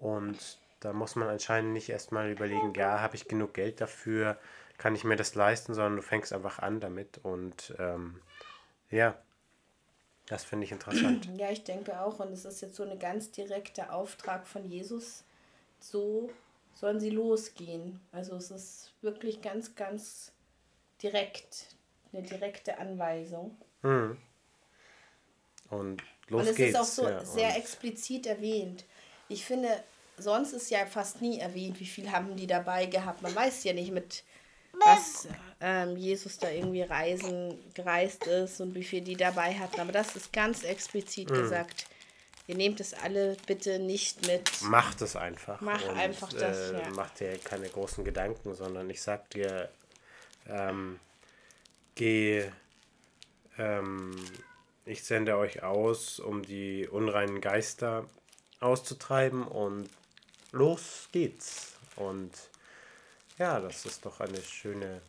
Und 0.00 0.58
da 0.80 0.92
muss 0.92 1.14
man 1.14 1.28
anscheinend 1.28 1.72
nicht 1.72 1.88
erstmal 1.88 2.30
überlegen, 2.30 2.72
ja, 2.74 3.00
habe 3.00 3.14
ich 3.14 3.28
genug 3.28 3.54
Geld 3.54 3.80
dafür, 3.80 4.38
kann 4.78 4.94
ich 4.94 5.04
mir 5.04 5.16
das 5.16 5.34
leisten, 5.34 5.74
sondern 5.74 5.96
du 5.96 6.02
fängst 6.02 6.32
einfach 6.32 6.58
an 6.58 6.80
damit. 6.80 7.20
Und 7.22 7.74
ähm, 7.78 8.20
ja, 8.90 9.16
das 10.26 10.44
finde 10.44 10.64
ich 10.64 10.72
interessant. 10.72 11.28
Ja, 11.36 11.50
ich 11.50 11.64
denke 11.64 12.00
auch. 12.00 12.18
Und 12.18 12.32
es 12.32 12.44
ist 12.44 12.62
jetzt 12.62 12.76
so 12.76 12.82
ein 12.82 12.98
ganz 12.98 13.30
direkter 13.30 13.92
Auftrag 13.92 14.46
von 14.46 14.64
Jesus. 14.64 15.24
So 15.78 16.30
sollen 16.74 16.98
sie 16.98 17.10
losgehen. 17.10 18.00
Also 18.10 18.36
es 18.36 18.50
ist 18.50 18.92
wirklich 19.02 19.42
ganz, 19.42 19.74
ganz 19.74 20.32
direkt. 21.02 21.66
Eine 22.12 22.22
direkte 22.22 22.78
Anweisung. 22.78 23.56
Hm. 23.82 24.16
Und 25.70 26.02
los 26.28 26.42
und 26.42 26.48
es 26.48 26.56
geht's. 26.56 26.70
ist 26.74 26.80
auch 26.80 26.84
so 26.84 27.08
ja, 27.08 27.24
sehr 27.24 27.56
explizit 27.56 28.26
erwähnt. 28.26 28.84
Ich 29.28 29.44
finde, 29.44 29.68
sonst 30.18 30.52
ist 30.52 30.70
ja 30.70 30.84
fast 30.86 31.22
nie 31.22 31.38
erwähnt, 31.38 31.78
wie 31.78 31.86
viel 31.86 32.10
haben 32.10 32.36
die 32.36 32.46
dabei 32.48 32.86
gehabt. 32.86 33.22
Man 33.22 33.34
weiß 33.34 33.62
ja 33.64 33.72
nicht, 33.72 33.92
mit 33.92 34.24
was 34.84 35.28
ähm, 35.60 35.96
Jesus 35.96 36.38
da 36.38 36.48
irgendwie 36.50 36.82
reisen, 36.82 37.58
gereist 37.74 38.26
ist 38.26 38.60
und 38.60 38.74
wie 38.74 38.84
viel 38.84 39.02
die 39.02 39.16
dabei 39.16 39.54
hatten. 39.54 39.80
Aber 39.80 39.92
das 39.92 40.16
ist 40.16 40.32
ganz 40.32 40.64
explizit 40.64 41.30
Mhm. 41.30 41.34
gesagt. 41.34 41.86
Ihr 42.46 42.56
nehmt 42.56 42.80
es 42.80 42.94
alle 42.94 43.36
bitte 43.46 43.78
nicht 43.78 44.26
mit. 44.26 44.50
Macht 44.62 45.02
es 45.02 45.14
einfach. 45.14 45.60
Mach 45.60 45.86
einfach 45.94 46.32
das, 46.32 46.70
äh, 46.70 46.78
ja. 46.80 46.88
Mach 46.96 47.10
dir 47.10 47.38
keine 47.38 47.68
großen 47.68 48.04
Gedanken, 48.04 48.54
sondern 48.56 48.90
ich 48.90 49.00
sag 49.00 49.30
dir, 49.30 49.68
ähm, 50.48 50.98
geh, 51.94 52.50
ähm, 53.58 54.14
ich 54.84 55.04
sende 55.04 55.36
euch 55.36 55.62
aus, 55.62 56.18
um 56.18 56.42
die 56.42 56.88
unreinen 56.88 57.40
Geister 57.40 58.06
auszutreiben 58.60 59.46
und 59.46 59.88
los 60.52 61.08
geht's. 61.12 61.74
Und 61.96 62.32
ja, 63.38 63.60
das 63.60 63.86
ist 63.86 64.04
doch 64.04 64.20
eine 64.20 64.40
schöne 64.42 65.00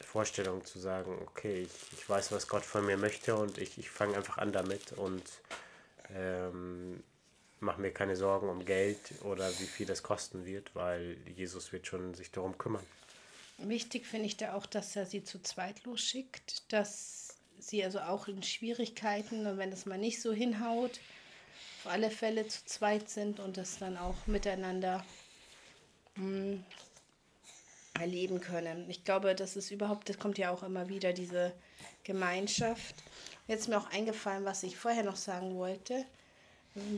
Vorstellung 0.00 0.64
zu 0.64 0.80
sagen, 0.80 1.16
okay, 1.22 1.62
ich, 1.62 1.98
ich 1.98 2.08
weiß, 2.08 2.32
was 2.32 2.48
Gott 2.48 2.64
von 2.64 2.84
mir 2.84 2.96
möchte 2.96 3.36
und 3.36 3.58
ich, 3.58 3.78
ich 3.78 3.90
fange 3.90 4.16
einfach 4.16 4.38
an 4.38 4.52
damit 4.52 4.92
und 4.92 5.22
ähm, 6.12 7.02
mache 7.60 7.80
mir 7.80 7.92
keine 7.92 8.16
Sorgen 8.16 8.48
um 8.48 8.64
Geld 8.64 8.98
oder 9.22 9.48
wie 9.60 9.66
viel 9.66 9.86
das 9.86 10.02
kosten 10.02 10.44
wird, 10.44 10.74
weil 10.74 11.16
Jesus 11.36 11.72
wird 11.72 11.86
schon 11.86 12.14
sich 12.14 12.32
darum 12.32 12.58
kümmern. 12.58 12.84
Wichtig 13.62 14.06
finde 14.06 14.26
ich 14.26 14.36
da 14.36 14.54
auch, 14.54 14.66
dass 14.66 14.96
er 14.96 15.06
sie 15.06 15.22
zu 15.22 15.42
zweit 15.42 15.84
losschickt, 15.84 16.72
dass 16.72 17.36
sie 17.58 17.84
also 17.84 18.00
auch 18.00 18.26
in 18.26 18.42
Schwierigkeiten 18.42 19.46
und 19.46 19.58
wenn 19.58 19.70
das 19.70 19.86
mal 19.86 19.98
nicht 19.98 20.22
so 20.22 20.32
hinhaut, 20.32 20.98
auf 21.84 21.92
alle 21.92 22.10
Fälle 22.10 22.46
zu 22.48 22.64
zweit 22.64 23.10
sind 23.10 23.38
und 23.38 23.56
das 23.56 23.78
dann 23.78 23.96
auch 23.96 24.26
miteinander 24.26 25.04
mm, 26.16 26.56
erleben 27.98 28.40
können. 28.40 28.88
Ich 28.88 29.04
glaube, 29.04 29.34
das 29.34 29.56
ist 29.56 29.70
überhaupt, 29.70 30.08
das 30.08 30.18
kommt 30.18 30.38
ja 30.38 30.50
auch 30.50 30.62
immer 30.62 30.88
wieder, 30.88 31.12
diese 31.12 31.52
Gemeinschaft. 32.02 32.94
Jetzt 33.46 33.62
ist 33.62 33.68
mir 33.68 33.78
auch 33.78 33.90
eingefallen, 33.90 34.44
was 34.44 34.62
ich 34.62 34.76
vorher 34.76 35.02
noch 35.02 35.16
sagen 35.16 35.56
wollte, 35.56 36.04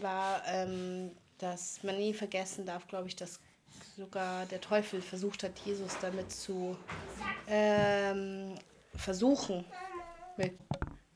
war, 0.01 0.43
ähm, 0.47 1.11
dass 1.39 1.83
man 1.83 1.99
nie 1.99 2.15
vergessen 2.15 2.67
darf, 2.67 2.87
glaube 2.87 3.09
ich, 3.09 3.17
dass 3.17 3.41
sogar 4.07 4.47
der 4.47 4.61
Teufel 4.61 5.01
versucht 5.01 5.45
hat, 5.45 5.53
Jesus 5.65 5.93
damit 6.01 6.33
zu 6.33 6.77
ähm, 7.47 8.55
versuchen, 8.97 9.65
mit, 10.37 10.55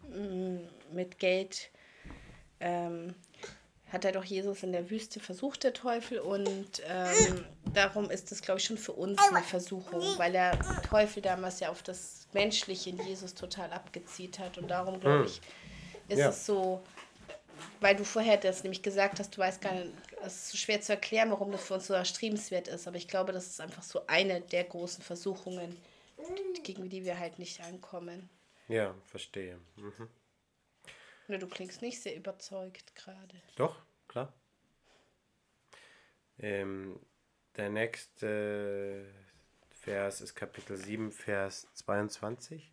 mm, 0.09 0.59
mit 0.93 1.19
Geld. 1.19 1.71
Ähm, 2.61 3.15
hat 3.93 4.05
er 4.05 4.13
doch 4.13 4.25
Jesus 4.25 4.63
in 4.65 4.73
der 4.73 4.91
Wüste 4.91 5.21
versucht, 5.21 5.63
der 5.65 5.73
Teufel. 5.73 6.19
Und 6.19 6.83
ähm, 6.89 7.45
darum 7.73 8.11
ist 8.11 8.33
es, 8.33 8.43
glaube 8.43 8.59
ich, 8.59 8.67
schon 8.67 8.79
für 8.79 8.93
uns 8.93 9.21
eine 9.31 9.43
Versuchung, 9.43 10.03
weil 10.17 10.33
der 10.33 10.59
Teufel 10.83 11.23
damals 11.23 11.61
ja 11.61 11.71
auf 11.71 11.83
das 11.83 12.27
Menschliche 12.33 12.91
in 12.91 12.99
Jesus 13.07 13.35
total 13.35 13.73
abgezielt 13.73 14.39
hat. 14.41 14.59
Und 14.59 14.69
darum, 14.69 15.01
glaube 15.01 15.27
ich, 15.27 15.41
ist 16.09 16.19
Ja. 16.19 16.31
es 16.31 16.45
so, 16.47 16.83
weil 17.81 17.95
du 17.95 18.05
vorher 18.05 18.37
das 18.39 18.65
nämlich 18.65 18.83
gesagt 18.83 19.21
hast, 19.21 19.37
du 19.37 19.39
weißt 19.41 19.61
gar 19.61 19.73
nicht, 19.73 19.93
es 20.23 20.35
ist 20.35 20.49
so 20.51 20.57
schwer 20.57 20.81
zu 20.81 20.93
erklären, 20.93 21.31
warum 21.31 21.53
das 21.53 21.67
für 21.67 21.75
uns 21.75 21.87
so 21.87 21.95
erstrebenswert 21.95 22.69
ist. 22.69 22.87
Aber 22.89 22.97
ich 22.97 23.09
glaube, 23.09 23.33
das 23.33 23.47
ist 23.47 23.61
einfach 23.61 23.83
so 23.83 24.07
eine 24.07 24.41
der 24.41 24.65
großen 24.65 25.03
Versuchungen, 25.03 25.77
gegen 26.63 26.89
die 26.89 27.05
wir 27.05 27.19
halt 27.19 27.39
nicht 27.39 27.61
ankommen. 27.61 28.29
Ja, 28.69 28.95
verstehe. 29.07 29.59
Mhm. 29.77 30.09
Nur 31.29 31.39
du 31.39 31.47
klingst 31.47 31.83
nicht 31.83 32.01
sehr 32.01 32.17
überzeugt 32.17 32.95
gerade. 32.95 33.43
Doch, 33.57 33.83
klar. 34.09 34.33
Ähm, 36.39 37.01
der 37.57 37.71
nächste 37.71 39.07
Vers 39.71 40.21
ist 40.21 40.35
Kapitel 40.35 40.77
7, 40.77 41.11
Vers 41.11 41.67
22. 41.75 42.73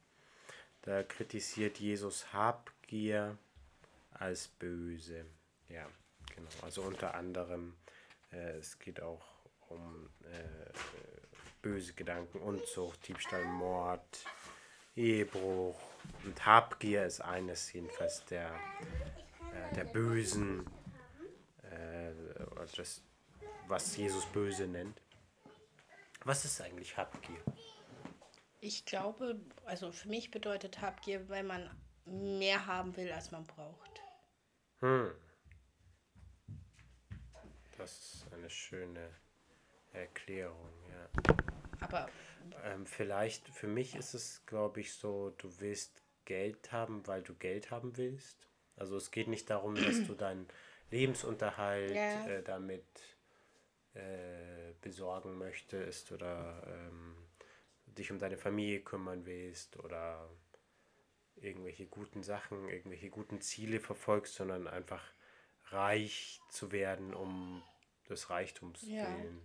Da 0.82 1.04
kritisiert 1.04 1.80
Jesus 1.80 2.34
Habgier 2.34 3.38
als 4.12 4.48
böse. 4.48 5.26
Ja, 5.70 5.88
genau. 6.36 6.50
Also 6.62 6.82
unter 6.82 7.14
anderem, 7.14 7.76
äh, 8.32 8.58
es 8.58 8.80
geht 8.80 9.02
auch 9.02 9.26
um 9.70 10.10
äh, 10.24 10.74
böse 11.62 11.94
Gedanken, 11.94 12.40
Unzucht, 12.40 13.08
Diebstahl, 13.08 13.46
Mord, 13.46 14.26
Ehebruch. 14.96 15.80
Und 16.26 16.46
Habgier 16.46 17.06
ist 17.06 17.22
eines 17.22 17.72
jedenfalls 17.74 18.26
der, 18.26 18.52
äh, 19.54 19.76
der 19.76 19.86
bösen, 19.86 20.66
äh, 21.64 22.12
oder 22.52 22.68
das, 22.76 23.02
was 23.68 23.96
Jesus 23.96 24.26
böse 24.28 24.68
nennt. 24.68 25.02
Was 26.26 26.46
ist 26.46 26.62
eigentlich 26.62 26.96
Habgier? 26.98 27.40
Ich 28.60 28.86
glaube, 28.86 29.40
also 29.66 29.92
für 29.92 30.08
mich 30.08 30.32
bedeutet 30.32 30.82
Habgier, 30.82 31.28
weil 31.28 31.44
man 31.44 31.70
mehr 32.06 32.66
haben 32.66 32.96
will, 32.96 33.12
als 33.12 33.32
man 33.32 33.46
braucht. 33.46 34.02
Hm. 34.80 35.12
Das 37.84 37.92
ist 37.98 38.34
eine 38.34 38.50
schöne 38.50 39.10
Erklärung, 39.92 40.72
ja. 40.90 41.36
Aber 41.82 42.10
Ähm, 42.64 42.86
vielleicht, 42.86 43.50
für 43.50 43.68
mich 43.68 43.96
ist 43.96 44.14
es, 44.14 44.46
glaube 44.46 44.80
ich, 44.80 44.94
so, 44.94 45.32
du 45.32 45.60
willst 45.60 46.02
Geld 46.24 46.72
haben, 46.72 47.06
weil 47.08 47.22
du 47.24 47.34
Geld 47.36 47.72
haben 47.72 47.98
willst. 47.98 48.48
Also 48.78 48.96
es 48.96 49.12
geht 49.12 49.28
nicht 49.28 49.50
darum, 49.50 49.76
dass 49.76 50.02
du 50.08 50.14
deinen 50.14 50.48
Lebensunterhalt 50.92 51.94
Ja. 51.96 52.26
äh, 52.28 52.42
damit 52.42 52.86
äh, 53.96 54.72
besorgen 54.80 55.38
möchtest 55.38 56.14
oder 56.14 56.64
ähm, 56.66 57.18
dich 57.86 58.10
um 58.14 58.18
deine 58.18 58.38
Familie 58.38 58.80
kümmern 58.80 59.26
willst 59.26 59.76
oder 59.76 60.30
irgendwelche 61.36 61.88
guten 61.88 62.24
Sachen, 62.24 62.70
irgendwelche 62.70 63.10
guten 63.10 63.42
Ziele 63.42 63.82
verfolgst, 63.82 64.36
sondern 64.36 64.70
einfach 64.70 65.04
reich 65.66 66.40
zu 66.50 66.72
werden 66.72 67.14
um 67.14 67.62
des 68.14 68.30
Reichtums 68.30 68.82
Ja. 68.84 69.04
willen. 69.08 69.42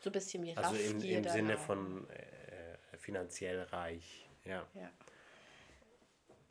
so 0.00 0.08
ein 0.10 0.12
bisschen 0.12 0.42
wie 0.44 0.56
Also 0.56 0.74
im, 0.76 1.02
im 1.02 1.24
Sinne 1.28 1.58
von 1.58 2.08
äh, 2.10 2.96
finanziell 2.96 3.62
reich, 3.64 4.28
ja. 4.44 4.66
Ja. 4.74 4.90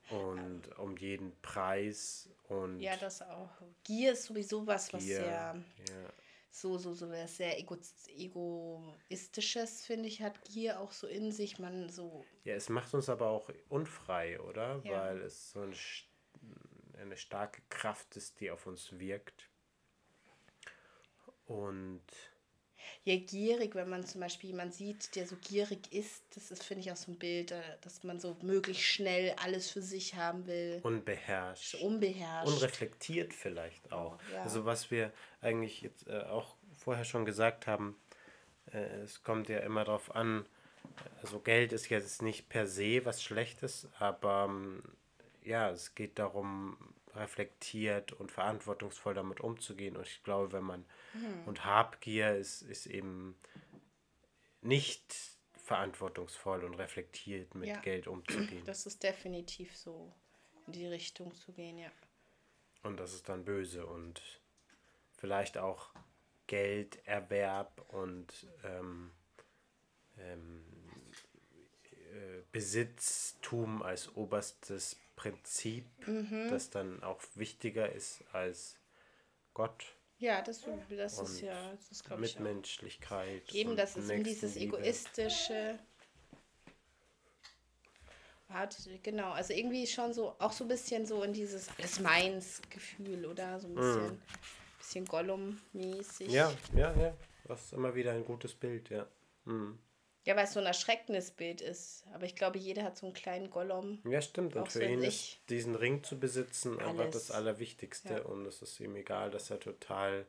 Und 0.09 0.77
um 0.79 0.97
jeden 0.97 1.39
Preis 1.41 2.29
und 2.47 2.79
ja, 2.79 2.97
das 2.97 3.21
auch. 3.21 3.49
Gier 3.83 4.13
ist 4.13 4.23
sowieso 4.23 4.65
was, 4.65 4.91
was 4.91 5.03
Gier, 5.03 5.17
sehr 5.17 5.25
ja. 5.87 6.13
so, 6.49 6.79
so, 6.79 6.95
so 6.95 7.11
was 7.11 7.37
sehr 7.37 7.59
ego 7.59 7.77
egoistisches, 8.07 9.85
finde 9.85 10.07
ich, 10.07 10.21
hat 10.23 10.43
Gier 10.45 10.79
auch 10.79 10.91
so 10.91 11.05
in 11.05 11.31
sich. 11.31 11.59
Man 11.59 11.89
so, 11.89 12.25
ja, 12.43 12.55
es 12.55 12.69
macht 12.69 12.91
uns 12.95 13.07
aber 13.07 13.27
auch 13.27 13.49
unfrei, 13.69 14.39
oder? 14.41 14.81
Ja. 14.83 14.91
Weil 14.93 15.21
es 15.21 15.51
so 15.51 15.61
eine, 15.61 15.73
st- 15.73 16.05
eine 16.99 17.15
starke 17.15 17.61
Kraft 17.69 18.17
ist, 18.17 18.39
die 18.39 18.49
auf 18.49 18.65
uns 18.65 18.97
wirkt. 18.99 19.48
Und 21.49 22.03
ja, 23.05 23.15
gierig, 23.17 23.73
wenn 23.75 23.89
man 23.89 24.05
zum 24.05 24.21
Beispiel 24.21 24.51
jemanden 24.51 24.73
sieht, 24.73 25.15
der 25.15 25.25
so 25.25 25.35
gierig 25.37 25.91
ist, 25.91 26.23
das 26.35 26.51
ist, 26.51 26.63
finde 26.63 26.81
ich, 26.81 26.91
auch 26.91 26.95
so 26.95 27.11
ein 27.11 27.17
Bild, 27.17 27.51
äh, 27.51 27.61
dass 27.81 28.03
man 28.03 28.19
so 28.19 28.37
möglichst 28.43 28.83
schnell 28.83 29.33
alles 29.43 29.71
für 29.71 29.81
sich 29.81 30.15
haben 30.15 30.45
will. 30.45 30.79
unbeherrscht. 30.83 31.75
Unbeherrscht. 31.75 32.47
unreflektiert 32.47 33.33
vielleicht 33.33 33.91
auch. 33.91 34.19
ja. 34.31 34.43
Also 34.43 34.65
was 34.65 34.91
wir 34.91 35.11
eigentlich 35.41 35.81
jetzt 35.81 36.07
äh, 36.07 36.19
auch 36.21 36.55
vorher 36.77 37.03
schon 37.03 37.25
gesagt 37.25 37.65
haben, 37.65 37.99
äh, 38.71 39.01
es 39.01 39.23
kommt 39.23 39.49
ja 39.49 39.59
immer 39.59 39.85
darauf 39.85 40.15
an, 40.15 40.45
also 41.21 41.39
Geld 41.39 41.73
ist 41.73 41.89
jetzt 41.89 42.21
nicht 42.21 42.47
per 42.47 42.67
se 42.67 43.05
was 43.05 43.23
Schlechtes, 43.23 43.87
aber 43.97 44.47
ähm, 44.49 44.83
ja, 45.43 45.71
es 45.71 45.95
geht 45.95 46.19
darum, 46.19 46.77
reflektiert 47.15 48.13
und 48.13 48.31
verantwortungsvoll 48.31 49.13
damit 49.13 49.41
umzugehen. 49.41 49.97
Und 49.97 50.07
ich 50.07 50.23
glaube, 50.23 50.51
wenn 50.51 50.63
man 50.63 50.85
und 51.45 51.65
Habgier 51.65 52.35
ist, 52.35 52.61
ist 52.61 52.85
eben 52.85 53.35
nicht 54.61 55.15
verantwortungsvoll 55.63 56.63
und 56.63 56.75
reflektiert 56.75 57.53
mit 57.55 57.69
Ja. 57.69 57.79
Geld 57.79 58.07
umzugehen. 58.07 58.63
Das 58.65 58.85
ist 58.85 59.03
definitiv 59.03 59.75
so, 59.77 60.13
in 60.67 60.73
die 60.73 60.87
Richtung 60.87 61.33
zu 61.35 61.53
gehen, 61.53 61.77
ja. 61.77 61.91
Und 62.83 62.97
das 62.97 63.13
ist 63.13 63.27
dann 63.29 63.45
böse 63.45 63.85
und 63.85 64.21
vielleicht 65.17 65.57
auch 65.57 65.89
Gelderwerb 66.47 67.85
und 67.89 68.47
ähm, 68.63 69.11
ähm, 70.17 70.63
äh, 71.83 72.41
Besitztum 72.51 73.83
als 73.83 74.15
oberstes 74.15 74.99
Prinzip, 75.19 75.85
Mhm. 76.07 76.47
das 76.49 76.69
dann 76.69 77.03
auch 77.03 77.21
wichtiger 77.35 77.91
ist 77.91 78.23
als 78.31 78.77
Gott 79.53 79.83
Ja, 80.17 80.41
das, 80.41 80.61
das 80.89 81.19
ist 81.19 81.41
ja, 81.41 81.71
das 81.73 81.91
ist 81.91 82.05
glaube 82.05 82.25
ich. 82.25 82.39
Mitmenschlichkeit. 82.39 83.53
Eben, 83.53 83.75
das 83.75 83.97
ist 83.97 84.09
eben 84.09 84.23
dieses 84.23 84.55
egoistische. 84.55 85.77
Hat, 88.47 88.77
genau, 89.03 89.31
also 89.31 89.53
irgendwie 89.53 89.85
schon 89.85 90.13
so, 90.13 90.35
auch 90.39 90.53
so 90.53 90.63
ein 90.63 90.69
bisschen 90.69 91.05
so 91.05 91.21
in 91.23 91.33
dieses 91.33 91.67
alles 91.77 91.99
meins 91.99 92.61
Gefühl, 92.69 93.25
oder? 93.25 93.59
So 93.59 93.67
ein 93.67 93.75
bisschen, 93.75 94.21
bisschen 94.77 95.05
Gollum-mäßig. 95.05 96.29
Mhm. 96.29 96.33
Ja, 96.33 96.51
ja, 96.75 96.93
ja. 96.95 97.13
Das 97.43 97.65
ist 97.65 97.73
immer 97.73 97.93
wieder 97.93 98.13
ein 98.13 98.23
gutes 98.23 98.55
Bild, 98.55 98.89
ja. 98.89 99.05
Mhm. 99.45 99.77
Ja, 100.29 100.35
weil 100.35 100.43
es 100.43 100.53
so 100.53 100.59
ein 100.59 100.67
erschreckendes 100.67 101.31
Bild 101.31 101.59
ist. 101.59 102.05
Aber 102.13 102.23
ich 102.23 102.35
glaube, 102.35 102.59
jeder 102.59 102.83
hat 102.83 102.95
so 102.95 103.07
einen 103.07 103.15
kleinen 103.15 103.49
Gollum. 103.49 103.99
Ja, 104.07 104.21
stimmt. 104.21 104.55
Und 104.55 104.71
für 104.71 104.85
ihn 104.85 105.01
ist 105.01 105.39
diesen 105.49 105.73
Ring 105.73 106.03
zu 106.03 106.19
besitzen 106.19 106.79
Alles. 106.79 107.13
das 107.13 107.31
Allerwichtigste. 107.31 108.13
Ja. 108.13 108.21
Und 108.25 108.45
es 108.45 108.61
ist 108.61 108.79
ihm 108.79 108.95
egal, 108.95 109.31
dass 109.31 109.49
er 109.49 109.59
total 109.59 110.27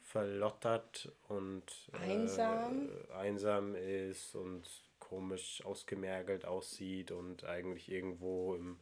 verlottert 0.00 1.10
und 1.26 1.64
Einsam. 1.90 2.88
Äh, 3.10 3.14
einsam 3.14 3.74
ist 3.74 4.36
und 4.36 4.62
komisch 5.00 5.64
ausgemergelt 5.64 6.44
aussieht 6.44 7.10
und 7.10 7.42
eigentlich 7.42 7.90
irgendwo 7.90 8.54
in 8.54 8.78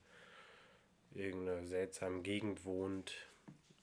irgendeiner 1.15 1.65
seltsamen 1.67 2.23
Gegend 2.23 2.67
wohnt. 2.67 3.15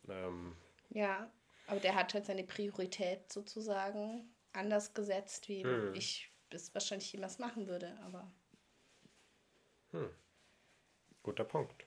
Ähm, 0.08 0.56
Ja, 0.92 1.28
aber 1.66 1.80
der 1.80 1.96
hat 1.96 2.14
halt 2.14 2.28
seine 2.28 2.44
Priorität 2.44 3.34
sozusagen 3.34 4.30
anders 4.54 4.94
gesetzt, 4.94 5.50
wie 5.50 5.64
Hm. 5.64 5.96
ich 5.96 6.30
es 6.54 6.74
wahrscheinlich 6.74 7.12
jemals 7.12 7.40
machen 7.40 7.68
würde. 7.68 7.98
Aber 8.04 8.32
Guter 11.24 11.44
Punkt. 11.44 11.86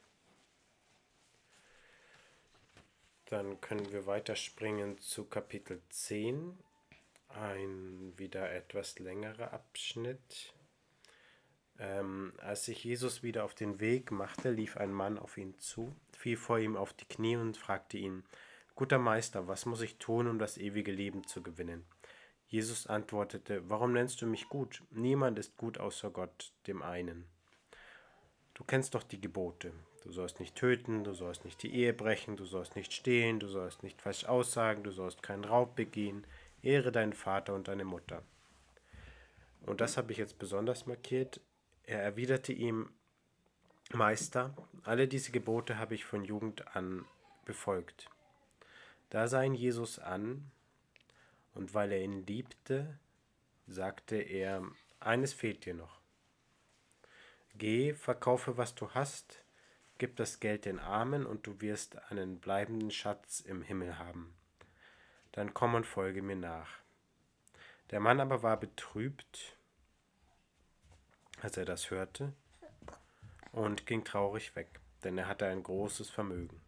Dann 3.27 3.61
können 3.61 3.91
wir 3.93 4.07
weiterspringen 4.07 4.99
zu 4.99 5.25
Kapitel 5.25 5.81
10. 5.89 6.59
Ein 7.29 8.13
wieder 8.17 8.51
etwas 8.53 8.99
längerer 8.99 9.53
Abschnitt. 9.53 10.53
Ähm, 11.79 12.35
als 12.39 12.67
sich 12.67 12.85
Jesus 12.85 13.23
wieder 13.23 13.45
auf 13.45 13.55
den 13.55 13.81
Weg 13.81 14.11
machte, 14.11 14.51
lief 14.51 14.77
ein 14.77 14.93
Mann 14.93 15.19
auf 15.19 15.39
ihn 15.39 15.59
zu, 15.59 15.95
fiel 16.13 16.37
vor 16.37 16.59
ihm 16.59 16.77
auf 16.77 16.93
die 16.93 17.07
Knie 17.07 17.37
und 17.37 17.57
fragte 17.57 17.97
ihn, 17.97 18.25
Guter 18.75 18.99
Meister, 18.99 19.49
was 19.49 19.65
muss 19.65 19.81
ich 19.81 19.97
tun, 19.97 20.27
um 20.27 20.39
das 20.39 20.59
ewige 20.59 20.93
Leben 20.93 21.27
zu 21.27 21.43
gewinnen? 21.43 21.87
Jesus 22.51 22.89
antwortete, 22.89 23.63
Warum 23.71 23.93
nennst 23.93 24.21
du 24.21 24.27
mich 24.27 24.49
gut? 24.49 24.83
Niemand 24.91 25.39
ist 25.39 25.57
gut 25.57 25.79
außer 25.79 26.11
Gott, 26.11 26.53
dem 26.67 26.83
einen. 26.83 27.25
Du 28.55 28.65
kennst 28.65 28.97
doch 28.97 29.05
die 29.05 29.21
Gebote. 29.21 29.73
Du 30.03 30.11
sollst 30.11 30.41
nicht 30.41 30.57
töten, 30.57 31.05
du 31.05 31.15
sollst 31.15 31.45
nicht 31.45 31.63
die 31.63 31.73
Ehe 31.73 31.93
brechen, 31.93 32.37
du 32.37 32.45
sollst 32.45 32.75
nicht 32.75 32.93
stehlen, 32.93 33.39
du 33.39 33.47
sollst 33.47 33.85
nicht 33.85 34.03
falsch 34.03 34.25
aussagen, 34.25 34.83
du 34.83 34.91
sollst 34.91 35.23
keinen 35.23 35.45
Raub 35.45 35.77
begehen, 35.77 36.27
ehre 36.61 36.91
deinen 36.91 37.13
Vater 37.13 37.55
und 37.55 37.69
deine 37.69 37.85
Mutter. 37.85 38.25
Und 39.65 39.81
das 39.81 39.97
habe 39.97 40.11
ich 40.11 40.19
jetzt 40.19 40.39
besonders 40.39 40.87
markiert. 40.87 41.41
Er 41.85 42.03
erwiderte 42.03 42.53
ihm, 42.53 42.91
Meister, 43.93 44.57
alle 44.83 45.07
diese 45.07 45.31
Gebote 45.31 45.79
habe 45.79 45.95
ich 45.95 46.05
von 46.05 46.25
Jugend 46.25 46.77
an 46.77 47.05
befolgt. 47.45 48.11
Da 49.11 49.29
sah 49.29 49.43
ihn 49.43 49.55
Jesus 49.55 49.99
an, 50.01 50.51
und 51.61 51.75
weil 51.75 51.93
er 51.93 52.01
ihn 52.01 52.27
liebte, 52.27 52.99
sagte 53.67 54.17
er, 54.17 54.63
eines 54.99 55.35
fehlt 55.35 55.67
dir 55.67 55.75
noch. 55.75 56.01
Geh, 57.55 57.93
verkaufe, 57.93 58.57
was 58.57 58.75
du 58.75 58.91
hast, 58.95 59.45
gib 59.99 60.17
das 60.17 60.41
Geld 60.41 60.65
den 60.65 60.79
Armen, 60.79 61.27
und 61.27 61.47
du 61.47 61.61
wirst 61.61 61.97
einen 62.11 62.41
bleibenden 62.41 62.91
Schatz 62.91 63.41
im 63.41 63.61
Himmel 63.61 63.99
haben. 63.99 64.35
Dann 65.33 65.53
komm 65.53 65.75
und 65.75 65.85
folge 65.85 66.23
mir 66.23 66.35
nach. 66.35 66.79
Der 67.91 68.01
Mann 68.01 68.21
aber 68.21 68.43
war 68.43 68.59
betrübt, 68.59 69.55
als 71.43 71.59
er 71.59 71.67
das 71.67 71.91
hörte, 71.91 72.33
und 73.53 73.85
ging 73.85 74.03
traurig 74.03 74.57
weg, 74.57 74.81
denn 75.05 75.19
er 75.19 75.29
hatte 75.29 75.45
ein 75.45 75.63
großes 75.63 76.09
Vermögen. 76.09 76.59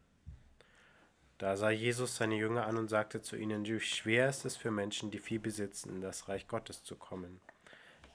Da 1.38 1.57
sah 1.57 1.71
Jesus 1.71 2.16
seine 2.16 2.37
Jünger 2.37 2.66
an 2.66 2.77
und 2.77 2.88
sagte 2.88 3.21
zu 3.21 3.37
ihnen, 3.37 3.66
wie 3.66 3.81
schwer 3.81 4.29
ist 4.29 4.45
es 4.45 4.57
für 4.57 4.71
Menschen, 4.71 5.11
die 5.11 5.18
viel 5.18 5.40
besitzen, 5.40 5.90
in 5.90 6.01
das 6.01 6.29
Reich 6.29 6.47
Gottes 6.47 6.85
zu 6.85 6.97
kommen. 6.97 7.40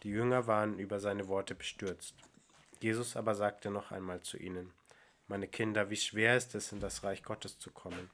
Die 0.04 0.10
Jünger 0.10 0.48
waren 0.48 0.80
über 0.80 1.00
seine 1.00 1.28
Worte 1.28 1.56
bestürzt. 1.56 2.16
Jesus 2.80 3.18
aber 3.18 3.36
sagte 3.36 3.72
noch 3.72 3.92
einmal 3.92 4.22
zu 4.22 4.38
ihnen, 4.38 4.72
meine 5.28 5.48
Kinder, 5.48 5.90
wie 5.90 5.98
schwer 5.98 6.38
ist 6.38 6.56
es, 6.56 6.72
in 6.72 6.80
das 6.80 7.04
Reich 7.04 7.24
Gottes 7.24 7.60
zu 7.60 7.72
kommen. 7.72 8.10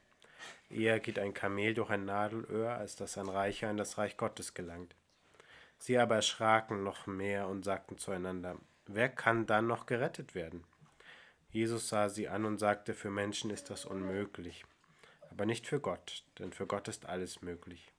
Eher 0.69 0.99
geht 0.99 1.19
ein 1.19 1.33
Kamel 1.33 1.73
durch 1.73 1.91
ein 1.91 2.05
Nadelöhr, 2.05 2.71
als 2.71 2.95
dass 2.95 3.17
ein 3.17 3.29
Reicher 3.29 3.69
in 3.69 3.77
das 3.77 3.97
Reich 3.97 4.17
Gottes 4.17 4.53
gelangt. 4.53 4.95
Sie 5.77 5.97
aber 5.97 6.15
erschraken 6.15 6.83
noch 6.83 7.05
mehr 7.05 7.47
und 7.47 7.63
sagten 7.63 7.97
zueinander, 7.97 8.57
wer 8.87 9.09
kann 9.09 9.45
dann 9.45 9.67
noch 9.67 9.85
gerettet 9.85 10.33
werden? 10.33 10.63
Jesus 11.51 11.89
sah 11.89 12.09
sie 12.09 12.29
an 12.29 12.45
und 12.45 12.57
sagte, 12.57 12.95
für 12.95 13.11
Menschen 13.11 13.51
ist 13.51 13.69
das 13.69 13.85
unmöglich, 13.85 14.65
aber 15.33 15.47
nicht 15.47 15.65
für 15.65 15.79
Gott, 15.79 16.23
denn 16.37 16.53
für 16.53 16.67
Gott 16.67 16.87
ist 16.87 17.07
alles 17.07 17.41
möglich. 17.41 17.91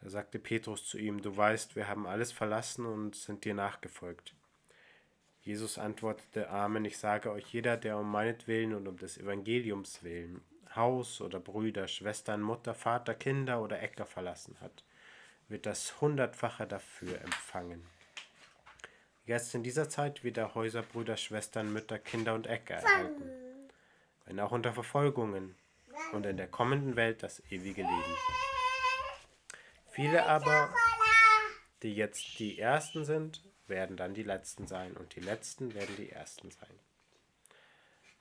Da 0.00 0.10
sagte 0.10 0.40
Petrus 0.40 0.84
zu 0.84 0.98
ihm, 0.98 1.22
du 1.22 1.36
weißt, 1.36 1.76
wir 1.76 1.86
haben 1.86 2.04
alles 2.08 2.32
verlassen 2.32 2.84
und 2.84 3.14
sind 3.14 3.44
dir 3.44 3.54
nachgefolgt. 3.54 4.34
Jesus 5.42 5.78
antwortete, 5.78 6.50
Amen, 6.50 6.84
ich 6.84 6.98
sage 6.98 7.30
euch, 7.30 7.46
jeder, 7.52 7.76
der 7.76 7.96
um 7.96 8.10
meinetwillen 8.10 8.74
und 8.74 8.88
um 8.88 8.96
des 8.96 9.18
Evangeliums 9.18 10.02
willen 10.02 10.42
Haus 10.74 11.20
oder 11.20 11.38
Brüder, 11.38 11.86
Schwestern, 11.86 12.42
Mutter, 12.42 12.74
Vater, 12.74 13.14
Kinder 13.14 13.62
oder 13.62 13.80
Äcker 13.80 14.06
verlassen 14.06 14.56
hat, 14.60 14.84
wird 15.48 15.66
das 15.66 16.00
hundertfache 16.00 16.66
dafür 16.66 17.20
empfangen. 17.20 17.86
Jetzt 19.26 19.54
in 19.54 19.62
dieser 19.62 19.88
Zeit 19.88 20.24
wird 20.24 20.38
er 20.38 20.56
Häuser, 20.56 20.82
Brüder, 20.82 21.16
Schwestern, 21.16 21.72
Mütter, 21.72 22.00
Kinder 22.00 22.34
und 22.34 22.48
Äcker 22.48 22.74
erhalten, 22.74 23.30
wenn 24.24 24.40
auch 24.40 24.50
unter 24.50 24.72
Verfolgungen 24.72 25.54
und 26.12 26.26
in 26.26 26.36
der 26.36 26.48
kommenden 26.48 26.96
Welt 26.96 27.22
das 27.22 27.40
ewige 27.50 27.82
Leben. 27.82 28.16
Viele 29.90 30.26
aber, 30.26 30.72
die 31.82 31.94
jetzt 31.94 32.38
die 32.38 32.58
Ersten 32.58 33.04
sind, 33.04 33.42
werden 33.66 33.96
dann 33.96 34.14
die 34.14 34.22
Letzten 34.22 34.66
sein 34.66 34.96
und 34.96 35.14
die 35.16 35.20
Letzten 35.20 35.74
werden 35.74 35.94
die 35.96 36.10
Ersten 36.10 36.50
sein. 36.50 36.78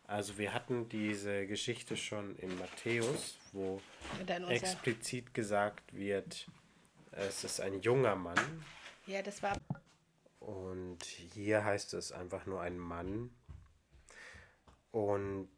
Also 0.06 0.38
wir 0.38 0.54
hatten 0.54 0.90
diese 0.90 1.48
Geschichte 1.48 1.96
schon 1.96 2.36
in 2.38 2.58
Matthäus, 2.58 3.38
wo 3.54 3.82
explizit 4.50 5.34
gesagt 5.34 5.94
wird, 5.94 6.48
es 7.12 7.44
ist 7.44 7.62
ein 7.62 7.82
junger 7.82 8.16
Mann 8.16 8.64
ja, 9.08 9.22
das 9.22 9.42
war 9.42 9.58
und 10.40 11.04
hier 11.04 11.66
heißt 11.66 11.94
es 11.96 12.12
einfach 12.12 12.46
nur 12.46 12.62
ein 12.62 12.78
Mann. 12.78 13.30
Und 14.92 15.50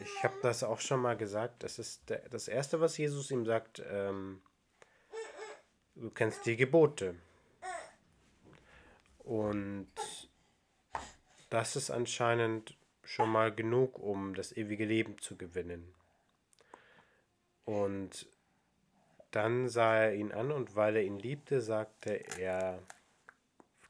ich 0.00 0.24
habe 0.24 0.34
das 0.42 0.62
auch 0.62 0.80
schon 0.80 1.00
mal 1.00 1.16
gesagt, 1.16 1.62
das 1.62 1.78
ist 1.78 2.08
der, 2.08 2.28
das 2.28 2.48
Erste, 2.48 2.80
was 2.80 2.96
Jesus 2.96 3.30
ihm 3.30 3.44
sagt, 3.44 3.82
ähm, 3.90 4.42
du 5.94 6.10
kennst 6.10 6.46
die 6.46 6.56
Gebote. 6.56 7.16
Und 9.18 9.90
das 11.50 11.76
ist 11.76 11.90
anscheinend 11.90 12.76
schon 13.02 13.30
mal 13.30 13.54
genug, 13.54 13.98
um 13.98 14.34
das 14.34 14.56
ewige 14.56 14.84
Leben 14.84 15.18
zu 15.18 15.36
gewinnen. 15.36 15.94
Und 17.64 18.28
dann 19.32 19.68
sah 19.68 19.96
er 19.96 20.14
ihn 20.14 20.32
an 20.32 20.52
und 20.52 20.76
weil 20.76 20.96
er 20.96 21.02
ihn 21.02 21.18
liebte, 21.18 21.60
sagte 21.60 22.14
er, 22.38 22.80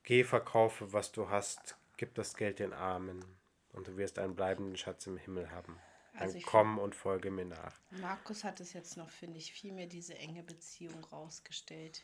geh, 0.02 0.24
verkaufe, 0.24 0.92
was 0.92 1.12
du 1.12 1.28
hast, 1.28 1.76
gib 1.98 2.14
das 2.14 2.36
Geld 2.36 2.58
den 2.58 2.72
Armen 2.72 3.36
und 3.76 3.86
du 3.86 3.96
wirst 3.96 4.18
einen 4.18 4.34
bleibenden 4.34 4.76
Schatz 4.76 5.06
im 5.06 5.16
Himmel 5.16 5.50
haben. 5.50 5.78
Dann 6.14 6.22
Also 6.22 6.38
komm 6.44 6.78
und 6.78 6.94
folge 6.94 7.30
mir 7.30 7.44
nach. 7.44 7.78
Markus 7.90 8.42
hat 8.42 8.58
es 8.60 8.72
jetzt 8.72 8.96
noch, 8.96 9.10
finde 9.10 9.38
ich, 9.38 9.52
viel 9.52 9.72
mehr 9.72 9.86
diese 9.86 10.16
enge 10.16 10.42
Beziehung 10.42 11.04
rausgestellt, 11.04 12.02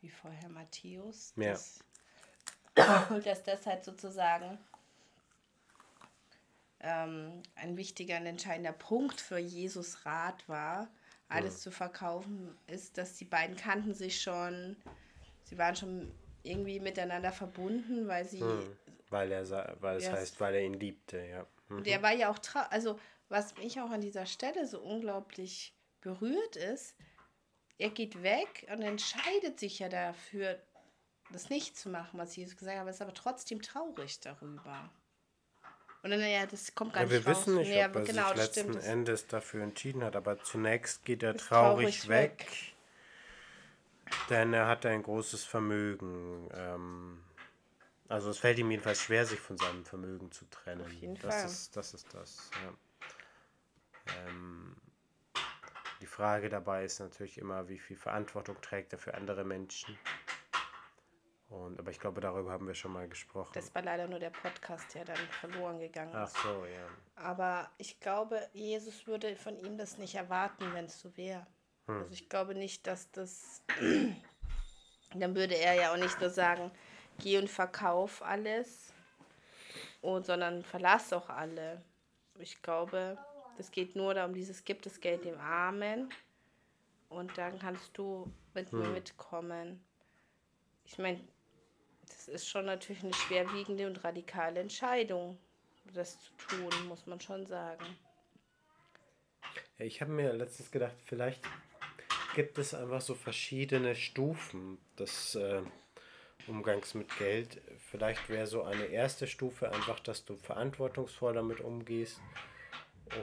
wie 0.00 0.08
vorher 0.08 0.48
Matthäus. 0.48 1.34
Ja. 1.36 1.52
Dass, 1.52 1.80
und 3.10 3.26
dass 3.26 3.42
das 3.42 3.66
halt 3.66 3.84
sozusagen 3.84 4.58
ähm, 6.80 7.42
ein 7.54 7.76
wichtiger 7.76 8.18
und 8.18 8.26
entscheidender 8.26 8.72
Punkt 8.72 9.20
für 9.20 9.38
Jesus 9.38 10.06
Rat 10.06 10.48
war, 10.48 10.88
alles 11.28 11.60
zu 11.60 11.70
verkaufen, 11.70 12.56
ist, 12.66 12.96
dass 12.96 13.16
die 13.16 13.24
beiden 13.24 13.56
kannten 13.56 13.94
sich 13.94 14.22
schon, 14.22 14.76
sie 15.42 15.58
waren 15.58 15.74
schon 15.74 16.12
irgendwie 16.42 16.80
miteinander 16.80 17.32
verbunden, 17.32 18.06
weil 18.06 18.24
sie. 18.26 18.40
Hm. 18.40 18.76
Weil 19.14 19.30
er 19.30 19.76
weil 19.80 19.98
es 19.98 20.10
heißt, 20.10 20.40
weil 20.40 20.56
er 20.56 20.62
ihn 20.62 20.74
liebte, 20.74 21.24
ja. 21.24 21.46
Mhm. 21.68 21.76
Und 21.76 21.86
er 21.86 22.02
war 22.02 22.12
ja 22.12 22.30
auch 22.30 22.38
traurig. 22.40 22.72
Also, 22.72 22.98
was 23.28 23.56
mich 23.56 23.80
auch 23.80 23.90
an 23.90 24.00
dieser 24.00 24.26
Stelle 24.26 24.66
so 24.66 24.80
unglaublich 24.80 25.72
berührt 26.00 26.56
ist, 26.56 26.96
er 27.78 27.90
geht 27.90 28.24
weg 28.24 28.66
und 28.72 28.82
entscheidet 28.82 29.60
sich 29.60 29.78
ja 29.78 29.88
dafür, 29.88 30.60
das 31.30 31.48
nicht 31.48 31.78
zu 31.78 31.90
machen, 31.90 32.18
was 32.18 32.34
Jesus 32.34 32.56
gesagt 32.56 32.76
hat, 32.76 32.82
aber 32.82 32.90
ist 32.90 33.00
aber 33.00 33.14
trotzdem 33.14 33.62
traurig 33.62 34.18
darüber. 34.18 34.90
Und 36.02 36.10
dann, 36.10 36.20
ja, 36.20 36.44
das 36.44 36.74
kommt 36.74 36.92
gar 36.92 37.04
ja, 37.04 37.08
nicht 37.08 37.24
Wir 37.24 37.32
raus. 37.32 37.46
wissen 37.46 37.56
nicht, 37.56 37.68
nee, 37.68 37.84
ob 37.84 37.94
er 37.94 38.02
genau, 38.02 38.28
sich 38.30 38.36
letzten 38.36 38.72
stimmt. 38.72 38.84
Endes 38.84 39.28
dafür 39.28 39.62
entschieden 39.62 40.02
hat, 40.02 40.16
aber 40.16 40.42
zunächst 40.42 41.04
geht 41.04 41.22
er 41.22 41.36
traurig, 41.36 42.00
traurig 42.00 42.08
weg, 42.08 42.40
weg, 42.40 44.18
denn 44.28 44.52
er 44.52 44.66
hat 44.66 44.84
ein 44.86 45.04
großes 45.04 45.44
Vermögen. 45.44 46.50
Ähm, 46.52 47.24
also 48.08 48.30
es 48.30 48.38
fällt 48.38 48.58
ihm 48.58 48.70
jedenfalls 48.70 49.00
schwer, 49.00 49.24
sich 49.24 49.40
von 49.40 49.56
seinem 49.56 49.84
Vermögen 49.84 50.30
zu 50.30 50.44
trennen. 50.50 50.82
Auf 50.82 50.92
jeden 50.92 51.14
das 51.16 51.34
Fall. 51.34 51.46
Ist, 51.46 51.76
das 51.76 51.94
ist 51.94 52.14
das. 52.14 52.50
Ja. 52.62 54.24
Ähm, 54.28 54.76
die 56.00 56.06
Frage 56.06 56.48
dabei 56.50 56.84
ist 56.84 57.00
natürlich 57.00 57.38
immer, 57.38 57.68
wie 57.68 57.78
viel 57.78 57.96
Verantwortung 57.96 58.60
trägt 58.60 58.92
er 58.92 58.98
für 58.98 59.14
andere 59.14 59.44
Menschen. 59.44 59.98
Und, 61.48 61.78
aber 61.78 61.90
ich 61.90 62.00
glaube, 62.00 62.20
darüber 62.20 62.50
haben 62.50 62.66
wir 62.66 62.74
schon 62.74 62.92
mal 62.92 63.08
gesprochen. 63.08 63.52
Das 63.54 63.74
war 63.74 63.82
leider 63.82 64.08
nur 64.08 64.18
der 64.18 64.30
Podcast, 64.30 64.94
der 64.94 65.04
dann 65.04 65.16
verloren 65.40 65.78
gegangen 65.78 66.10
ist. 66.10 66.34
Ach 66.36 66.42
so, 66.42 66.66
ja. 66.66 66.88
Aber 67.16 67.70
ich 67.78 68.00
glaube, 68.00 68.48
Jesus 68.52 69.06
würde 69.06 69.36
von 69.36 69.56
ihm 69.58 69.78
das 69.78 69.96
nicht 69.98 70.14
erwarten, 70.14 70.74
wenn 70.74 70.86
es 70.86 71.00
so 71.00 71.16
wäre. 71.16 71.46
Hm. 71.86 72.00
Also 72.00 72.12
ich 72.12 72.28
glaube 72.28 72.54
nicht, 72.54 72.86
dass 72.86 73.10
das. 73.12 73.62
dann 75.14 75.34
würde 75.34 75.54
er 75.54 75.74
ja 75.74 75.92
auch 75.92 75.96
nicht 75.96 76.20
nur 76.20 76.30
sagen, 76.30 76.70
geh 77.18 77.38
und 77.38 77.50
verkauf 77.50 78.22
alles, 78.22 78.92
und, 80.00 80.26
sondern 80.26 80.62
verlass 80.62 81.12
auch 81.12 81.28
alle. 81.28 81.82
Ich 82.38 82.60
glaube, 82.62 83.16
es 83.58 83.70
geht 83.70 83.96
nur 83.96 84.14
darum, 84.14 84.34
dieses 84.34 84.64
gibt 84.64 84.86
das 84.86 85.00
Geld 85.00 85.24
dem 85.24 85.38
Armen 85.38 86.10
und 87.08 87.36
dann 87.38 87.58
kannst 87.58 87.96
du 87.96 88.30
mit 88.52 88.70
hm. 88.70 88.80
mir 88.80 88.88
mitkommen. 88.88 89.82
Ich 90.84 90.98
meine, 90.98 91.20
das 92.06 92.28
ist 92.28 92.48
schon 92.48 92.66
natürlich 92.66 93.02
eine 93.02 93.14
schwerwiegende 93.14 93.86
und 93.86 94.04
radikale 94.04 94.60
Entscheidung, 94.60 95.38
das 95.94 96.18
zu 96.20 96.32
tun, 96.48 96.86
muss 96.86 97.06
man 97.06 97.20
schon 97.20 97.46
sagen. 97.46 97.84
Ich 99.78 100.00
habe 100.00 100.12
mir 100.12 100.32
letztens 100.32 100.70
gedacht, 100.70 100.96
vielleicht 101.04 101.42
gibt 102.34 102.58
es 102.58 102.74
einfach 102.74 103.00
so 103.00 103.14
verschiedene 103.14 103.94
Stufen 103.94 104.78
des 104.98 105.34
äh, 105.36 105.62
Umgangs 106.48 106.94
mit 106.94 107.16
Geld. 107.18 107.60
Vielleicht 107.90 108.28
wäre 108.28 108.46
so 108.46 108.62
eine 108.62 108.86
erste 108.86 109.26
Stufe 109.26 109.70
einfach, 109.70 110.00
dass 110.00 110.24
du 110.24 110.36
verantwortungsvoll 110.36 111.34
damit 111.34 111.60
umgehst. 111.60 112.20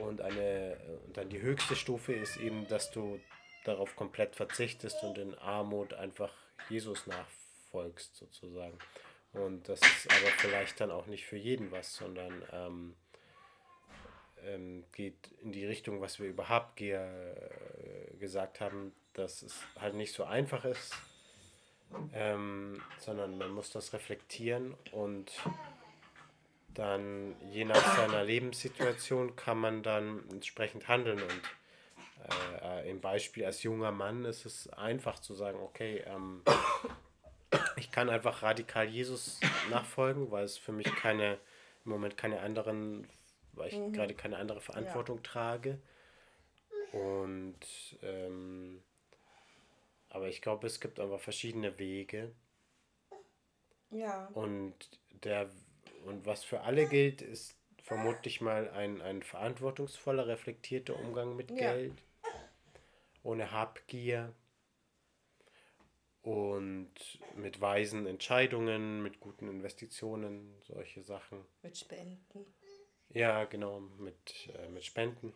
Und, 0.02 0.20
eine, 0.20 0.78
und 1.06 1.16
dann 1.16 1.28
die 1.28 1.42
höchste 1.42 1.76
Stufe 1.76 2.12
ist 2.12 2.36
eben, 2.36 2.66
dass 2.68 2.90
du 2.90 3.20
darauf 3.64 3.96
komplett 3.96 4.36
verzichtest 4.36 5.02
und 5.02 5.18
in 5.18 5.34
Armut 5.38 5.94
einfach 5.94 6.32
Jesus 6.68 7.06
nachfolgst 7.06 7.42
folgst 7.72 8.16
sozusagen. 8.16 8.78
Und 9.32 9.68
das 9.68 9.80
ist 9.80 10.12
aber 10.12 10.30
vielleicht 10.36 10.78
dann 10.80 10.90
auch 10.90 11.06
nicht 11.06 11.24
für 11.24 11.38
jeden 11.38 11.72
was, 11.72 11.94
sondern 11.94 12.42
ähm, 12.52 12.94
ähm, 14.44 14.84
geht 14.92 15.32
in 15.40 15.52
die 15.52 15.64
Richtung, 15.64 16.00
was 16.02 16.20
wir 16.20 16.28
überhaupt 16.28 16.80
äh, 16.82 17.00
gesagt 18.20 18.60
haben, 18.60 18.92
dass 19.14 19.42
es 19.42 19.58
halt 19.80 19.94
nicht 19.94 20.12
so 20.12 20.24
einfach 20.24 20.64
ist, 20.66 20.94
ähm, 22.12 22.80
sondern 22.98 23.38
man 23.38 23.50
muss 23.50 23.70
das 23.70 23.92
reflektieren 23.92 24.74
und 24.92 25.32
dann 26.74 27.34
je 27.50 27.64
nach 27.64 27.96
seiner 27.96 28.24
Lebenssituation 28.24 29.36
kann 29.36 29.58
man 29.58 29.82
dann 29.82 30.28
entsprechend 30.30 30.88
handeln 30.88 31.22
und 31.22 31.42
äh, 32.62 32.90
im 32.90 33.00
Beispiel 33.00 33.44
als 33.44 33.62
junger 33.62 33.92
Mann 33.92 34.24
ist 34.24 34.46
es 34.46 34.68
einfach 34.70 35.18
zu 35.18 35.34
sagen, 35.34 35.58
okay, 35.60 36.02
ähm, 36.06 36.42
ich 37.76 37.90
kann 37.90 38.08
einfach 38.08 38.42
radikal 38.42 38.88
Jesus 38.88 39.40
nachfolgen, 39.70 40.30
weil 40.30 40.44
es 40.44 40.58
für 40.58 40.72
mich 40.72 40.94
keine, 40.96 41.38
im 41.84 41.90
Moment 41.90 42.16
keine 42.16 42.40
anderen, 42.40 43.08
weil 43.52 43.68
ich 43.68 43.78
mhm. 43.78 43.92
gerade 43.92 44.14
keine 44.14 44.36
andere 44.38 44.60
Verantwortung 44.60 45.18
ja. 45.18 45.22
trage. 45.22 45.78
Und 46.92 47.56
ähm, 48.02 48.82
aber 50.12 50.28
ich 50.28 50.42
glaube, 50.42 50.66
es 50.66 50.78
gibt 50.78 51.00
einfach 51.00 51.20
verschiedene 51.20 51.78
Wege. 51.78 52.32
Ja. 53.90 54.26
Und 54.34 54.74
der 55.24 55.50
und 56.04 56.26
was 56.26 56.44
für 56.44 56.62
alle 56.62 56.86
gilt, 56.86 57.22
ist 57.22 57.56
vermutlich 57.82 58.40
mal 58.40 58.68
ein, 58.70 59.00
ein 59.00 59.22
verantwortungsvoller, 59.22 60.26
reflektierter 60.26 60.98
Umgang 60.98 61.36
mit 61.36 61.50
ja. 61.50 61.72
Geld. 61.72 62.02
Ohne 63.22 63.52
Habgier 63.52 64.34
und 66.22 66.92
mit 67.36 67.60
weisen 67.60 68.06
Entscheidungen, 68.06 69.02
mit 69.02 69.20
guten 69.20 69.48
Investitionen, 69.48 70.60
solche 70.62 71.02
Sachen. 71.02 71.44
Mit 71.62 71.78
Spenden. 71.78 72.44
Ja, 73.10 73.44
genau, 73.44 73.80
mit, 73.80 74.50
äh, 74.58 74.68
mit 74.68 74.84
Spenden. 74.84 75.32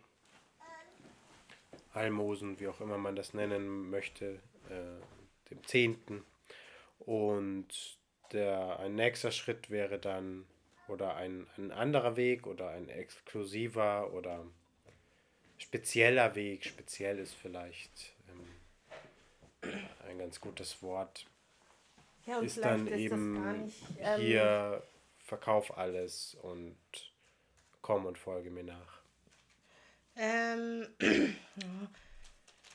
Almosen, 1.93 2.61
wie 2.61 2.69
auch 2.69 2.81
immer 2.81 2.99
man 2.99 3.17
das 3.17 3.33
nennen 3.33 3.89
möchte, 3.89 4.41
äh, 4.71 5.51
dem 5.51 5.65
Zehnten. 5.65 6.25
Und 6.99 7.99
der, 8.33 8.81
ein 8.81 8.95
nächster 8.95 9.31
Schritt 9.31 9.71
wäre 9.71 9.99
dann, 9.99 10.47
oder 10.89 11.17
ein, 11.17 11.47
ein 11.57 11.73
anderer 11.73 12.17
Weg 12.17 12.47
oder 12.47 12.71
ein 12.71 12.89
exklusiver 12.89 14.13
oder 14.13 14.45
spezieller 15.59 16.35
Weg, 16.35 16.65
speziell 16.65 17.19
ist 17.19 17.35
vielleicht 17.35 18.13
ein 20.09 20.19
ganz 20.19 20.41
gutes 20.41 20.83
Wort. 20.83 21.27
Ja, 22.27 22.41
ist 22.41 22.59
dann 22.65 22.87
ist 22.87 22.99
eben 22.99 23.63
nicht, 23.63 23.83
ähm, 24.01 24.21
hier 24.21 24.83
verkauf 25.21 25.77
alles 25.77 26.37
und 26.43 26.77
komm 27.83 28.07
und 28.07 28.19
folge 28.19 28.51
mir 28.51 28.65
nach. 28.65 29.01
Ähm, 30.17 30.89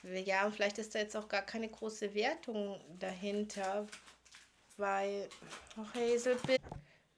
ja, 0.02 0.46
und 0.46 0.52
vielleicht 0.52 0.78
ist 0.78 0.94
da 0.94 0.98
jetzt 0.98 1.16
auch 1.16 1.28
gar 1.28 1.42
keine 1.42 1.68
große 1.68 2.14
Wertung 2.14 2.80
dahinter, 2.98 3.86
weil, 4.76 5.28
ach 5.76 5.94
Hazel, 5.94 6.36
bitte. 6.46 6.62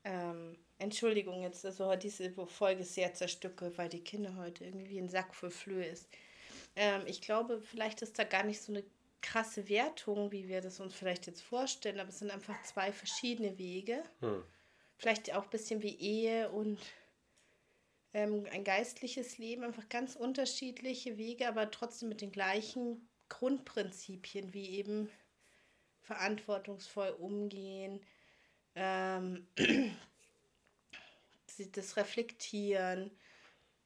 Ähm, 0.05 0.59
Entschuldigung, 0.79 1.43
jetzt, 1.43 1.65
also 1.65 1.95
diese 1.97 2.31
Folge 2.47 2.83
ist 2.83 2.95
sehr 2.95 3.15
zerstückelt, 3.15 3.79
weil 3.79 3.89
die 3.89 4.05
Kinder 4.05 4.37
heute 4.37 4.65
irgendwie 4.65 4.99
ein 4.99 5.09
Sack 5.09 5.35
voll 5.35 5.51
Flöhe 5.51 5.87
ist. 5.87 6.09
Ähm, 6.77 7.03
ich 7.07 7.23
glaube, 7.23 7.61
vielleicht 7.61 8.03
ist 8.03 8.19
da 8.19 8.25
gar 8.25 8.45
nicht 8.45 8.61
so 8.61 8.73
eine 8.73 8.85
krasse 9.23 9.69
Wertung, 9.69 10.31
wie 10.33 10.49
wir 10.49 10.61
das 10.61 10.81
uns 10.81 10.95
vielleicht 10.95 11.27
jetzt 11.27 11.43
vorstellen, 11.43 12.01
aber 12.01 12.11
es 12.11 12.19
sind 12.19 12.31
einfach 12.31 12.61
zwei 12.63 12.93
verschiedene 12.93 13.57
Wege. 13.57 14.03
Hm. 14.21 14.43
Vielleicht 14.99 15.35
auch 15.35 15.45
ein 15.45 15.51
bisschen 15.51 15.83
wie 15.83 15.97
Ehe 15.99 16.51
und 16.51 16.79
ähm, 18.15 18.47
ein 18.53 18.65
geistliches 18.65 19.39
Leben, 19.39 19.65
einfach 19.65 19.89
ganz 19.89 20.15
unterschiedliche 20.15 21.19
Wege, 21.19 21.49
aber 21.49 21.71
trotzdem 21.71 22.09
mit 22.09 22.21
den 22.21 22.33
gleichen 22.33 23.09
Grundprinzipien, 23.29 24.55
wie 24.55 24.71
eben 24.71 25.11
verantwortungsvoll 26.03 27.11
umgehen, 27.19 28.01
ähm, 28.77 29.47
das 31.73 31.97
Reflektieren, 31.97 33.11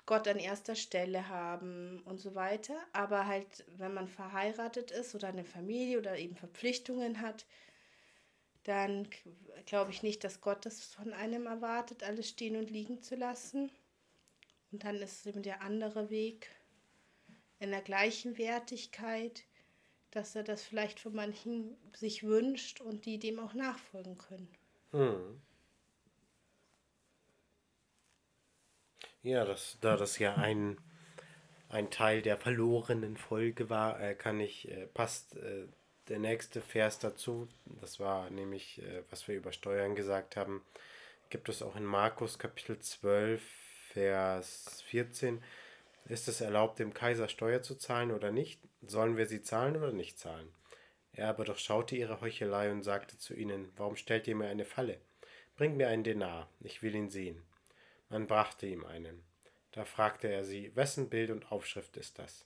Gott 0.05 0.27
an 0.29 0.38
erster 0.38 0.75
Stelle 0.75 1.29
haben 1.29 2.01
und 2.05 2.19
so 2.19 2.35
weiter. 2.35 2.79
Aber 2.93 3.27
halt, 3.27 3.64
wenn 3.77 3.93
man 3.93 4.09
verheiratet 4.09 4.91
ist 4.91 5.14
oder 5.14 5.29
eine 5.29 5.45
Familie 5.45 5.99
oder 5.99 6.17
eben 6.17 6.35
Verpflichtungen 6.35 7.21
hat, 7.21 7.47
dann 8.64 9.09
glaube 9.67 9.91
ich 9.91 10.03
nicht, 10.03 10.25
dass 10.25 10.41
Gott 10.41 10.67
das 10.67 10.85
von 10.85 11.12
einem 11.12 11.47
erwartet, 11.47 12.03
alles 12.03 12.29
stehen 12.29 12.57
und 12.57 12.71
liegen 12.71 13.03
zu 13.03 13.17
lassen. 13.17 13.71
Und 14.70 14.85
dann 14.85 14.96
ist 14.96 15.26
eben 15.26 15.42
der 15.42 15.62
andere 15.62 16.11
Weg 16.11 16.50
in 17.59 17.70
der 17.70 17.83
gleichen 17.83 18.38
Wertigkeit, 18.38 19.44
dass 20.11 20.35
er 20.35 20.42
das 20.42 20.62
vielleicht 20.62 21.00
von 21.00 21.14
manchen 21.14 21.76
sich 21.94 22.22
wünscht 22.22 22.81
und 22.81 23.04
die 23.04 23.18
dem 23.18 23.38
auch 23.38 23.54
nachfolgen 23.54 24.16
können. 24.16 24.48
Hm. 24.92 25.40
Ja, 29.22 29.44
das, 29.44 29.78
da 29.81 29.96
das 29.96 30.18
ja 30.18 30.37
ein, 30.37 30.78
ein 31.68 31.90
Teil 31.90 32.22
der 32.22 32.38
verlorenen 32.38 33.16
Folge 33.16 33.68
war, 33.68 34.00
äh, 34.00 34.14
kann 34.14 34.40
ich, 34.40 34.70
äh, 34.70 34.87
passt 34.87 35.37
äh, 35.37 35.66
der 36.09 36.18
nächste 36.18 36.62
Vers 36.62 36.98
dazu. 36.98 37.48
Das 37.81 38.00
war 38.00 38.31
nämlich, 38.31 38.81
was 39.11 39.28
wir 39.28 39.37
über 39.37 39.52
Steuern 39.52 39.94
gesagt 39.94 40.37
haben, 40.37 40.64
gibt 41.28 41.50
es 41.50 41.61
auch 41.61 41.76
in 41.76 41.85
Markus 41.85 42.38
Kapitel 42.38 42.78
12, 42.78 43.42
Vers 43.98 44.84
14. 44.90 45.42
Ist 46.08 46.28
es 46.28 46.40
erlaubt, 46.40 46.78
dem 46.78 46.94
Kaiser 46.94 47.26
Steuer 47.26 47.62
zu 47.62 47.74
zahlen 47.74 48.12
oder 48.12 48.30
nicht? 48.30 48.61
Sollen 48.87 49.16
wir 49.16 49.26
sie 49.26 49.42
zahlen 49.42 49.76
oder 49.76 49.90
nicht 49.90 50.20
zahlen? 50.20 50.54
Er 51.12 51.28
aber 51.28 51.44
durchschaute 51.44 51.96
ihre 51.96 52.20
Heuchelei 52.20 52.70
und 52.70 52.84
sagte 52.84 53.18
zu 53.18 53.34
ihnen, 53.34 53.72
Warum 53.76 53.96
stellt 53.96 54.28
ihr 54.28 54.37
mir 54.37 54.46
eine 54.46 54.64
Falle? 54.64 55.00
Bringt 55.56 55.76
mir 55.76 55.88
einen 55.88 56.04
Denar, 56.04 56.48
ich 56.61 56.80
will 56.80 56.94
ihn 56.94 57.11
sehen. 57.11 57.42
Man 58.08 58.28
brachte 58.28 58.68
ihm 58.68 58.87
einen. 58.87 59.24
Da 59.72 59.84
fragte 59.84 60.28
er 60.28 60.44
sie, 60.44 60.70
wessen 60.76 61.11
Bild 61.11 61.30
und 61.30 61.50
Aufschrift 61.50 61.96
ist 61.96 62.20
das? 62.20 62.44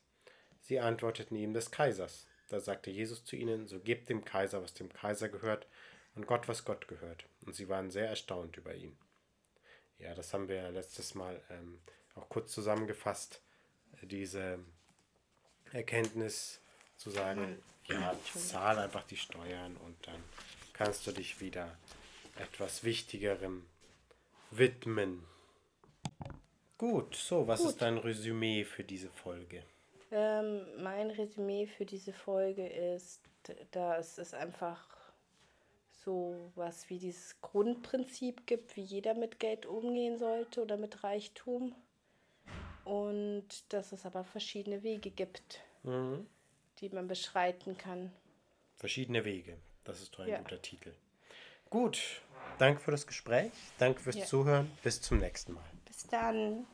Sie 0.63 0.81
antworteten 0.81 1.37
ihm 1.37 1.53
des 1.53 1.71
Kaisers. 1.71 2.29
Da 2.49 2.61
sagte 2.61 2.91
Jesus 2.91 3.27
zu 3.27 3.37
ihnen, 3.37 3.67
so 3.69 3.79
gebt 3.79 4.09
dem 4.09 4.25
Kaiser, 4.25 4.63
was 4.63 4.73
dem 4.73 4.91
Kaiser 4.91 5.29
gehört, 5.29 5.67
und 6.15 6.27
Gott, 6.27 6.49
was 6.49 6.65
Gott 6.65 6.89
gehört. 6.89 7.27
Und 7.45 7.55
sie 7.55 7.69
waren 7.69 7.91
sehr 7.91 8.09
erstaunt 8.09 8.57
über 8.57 8.75
ihn. 8.75 8.97
Ja, 9.99 10.15
das 10.15 10.33
haben 10.35 10.49
wir 10.49 10.71
letztes 10.71 11.15
Mal 11.15 11.41
ähm, 11.51 11.81
auch 12.15 12.29
kurz 12.29 12.53
zusammengefasst, 12.53 13.41
diese 14.03 14.59
Erkenntnis 15.73 16.61
zu 16.97 17.11
sagen, 17.11 17.63
ja, 17.87 18.15
zahl 18.35 18.79
einfach 18.79 19.05
die 19.05 19.17
Steuern 19.17 19.77
und 19.77 19.97
dann 20.07 20.23
kannst 20.73 21.07
du 21.07 21.13
dich 21.13 21.41
wieder 21.41 21.77
etwas 22.37 22.85
Wichtigerem 22.85 23.67
widmen. 24.51 25.25
Gut, 26.79 27.15
so, 27.15 27.47
was 27.47 27.61
Gut. 27.61 27.71
ist 27.71 27.83
dein 27.83 27.99
Resümee 27.99 28.65
für 28.65 28.85
diese 28.85 29.09
Folge? 29.09 29.63
Ähm, 30.11 30.67
mein 30.83 31.11
Resümee 31.11 31.67
für 31.67 31.87
diese 31.87 32.13
Folge 32.13 32.67
ist, 32.67 33.21
dass 33.71 34.19
es 34.19 34.35
einfach 34.35 34.85
so 36.05 36.51
was 36.55 36.89
wie 36.91 36.99
dieses 36.99 37.41
Grundprinzip 37.41 38.47
gibt, 38.47 38.77
wie 38.77 38.83
jeder 38.83 39.15
mit 39.15 39.39
Geld 39.39 39.67
umgehen 39.67 40.19
sollte 40.19 40.63
oder 40.63 40.77
mit 40.77 41.03
Reichtum. 41.05 41.75
Und 42.85 43.47
dass 43.73 43.93
es 43.93 44.05
aber 44.05 44.25
verschiedene 44.25 44.83
Wege 44.83 45.11
gibt, 45.11 45.61
Mhm. 45.85 46.27
die 46.79 46.89
man 46.89 47.07
beschreiten 47.07 47.77
kann. 47.79 48.13
Verschiedene 48.77 49.25
Wege. 49.25 49.57
Das 49.85 50.01
ist 50.01 50.15
doch 50.15 50.21
ein 50.21 50.29
Ja. 50.31 50.39
guter 50.39 50.61
Titel. 50.61 50.93
Gut, 51.71 52.21
danke 52.59 52.81
für 52.81 52.91
das 52.91 53.07
Gespräch, 53.07 53.53
danke 53.79 54.01
fürs 54.01 54.17
Ja. 54.17 54.25
Zuhören, 54.27 54.71
bis 54.83 55.01
zum 55.01 55.19
nächsten 55.19 55.53
Mal. 55.55 55.65
Bis 55.87 56.07
dann. 56.09 56.67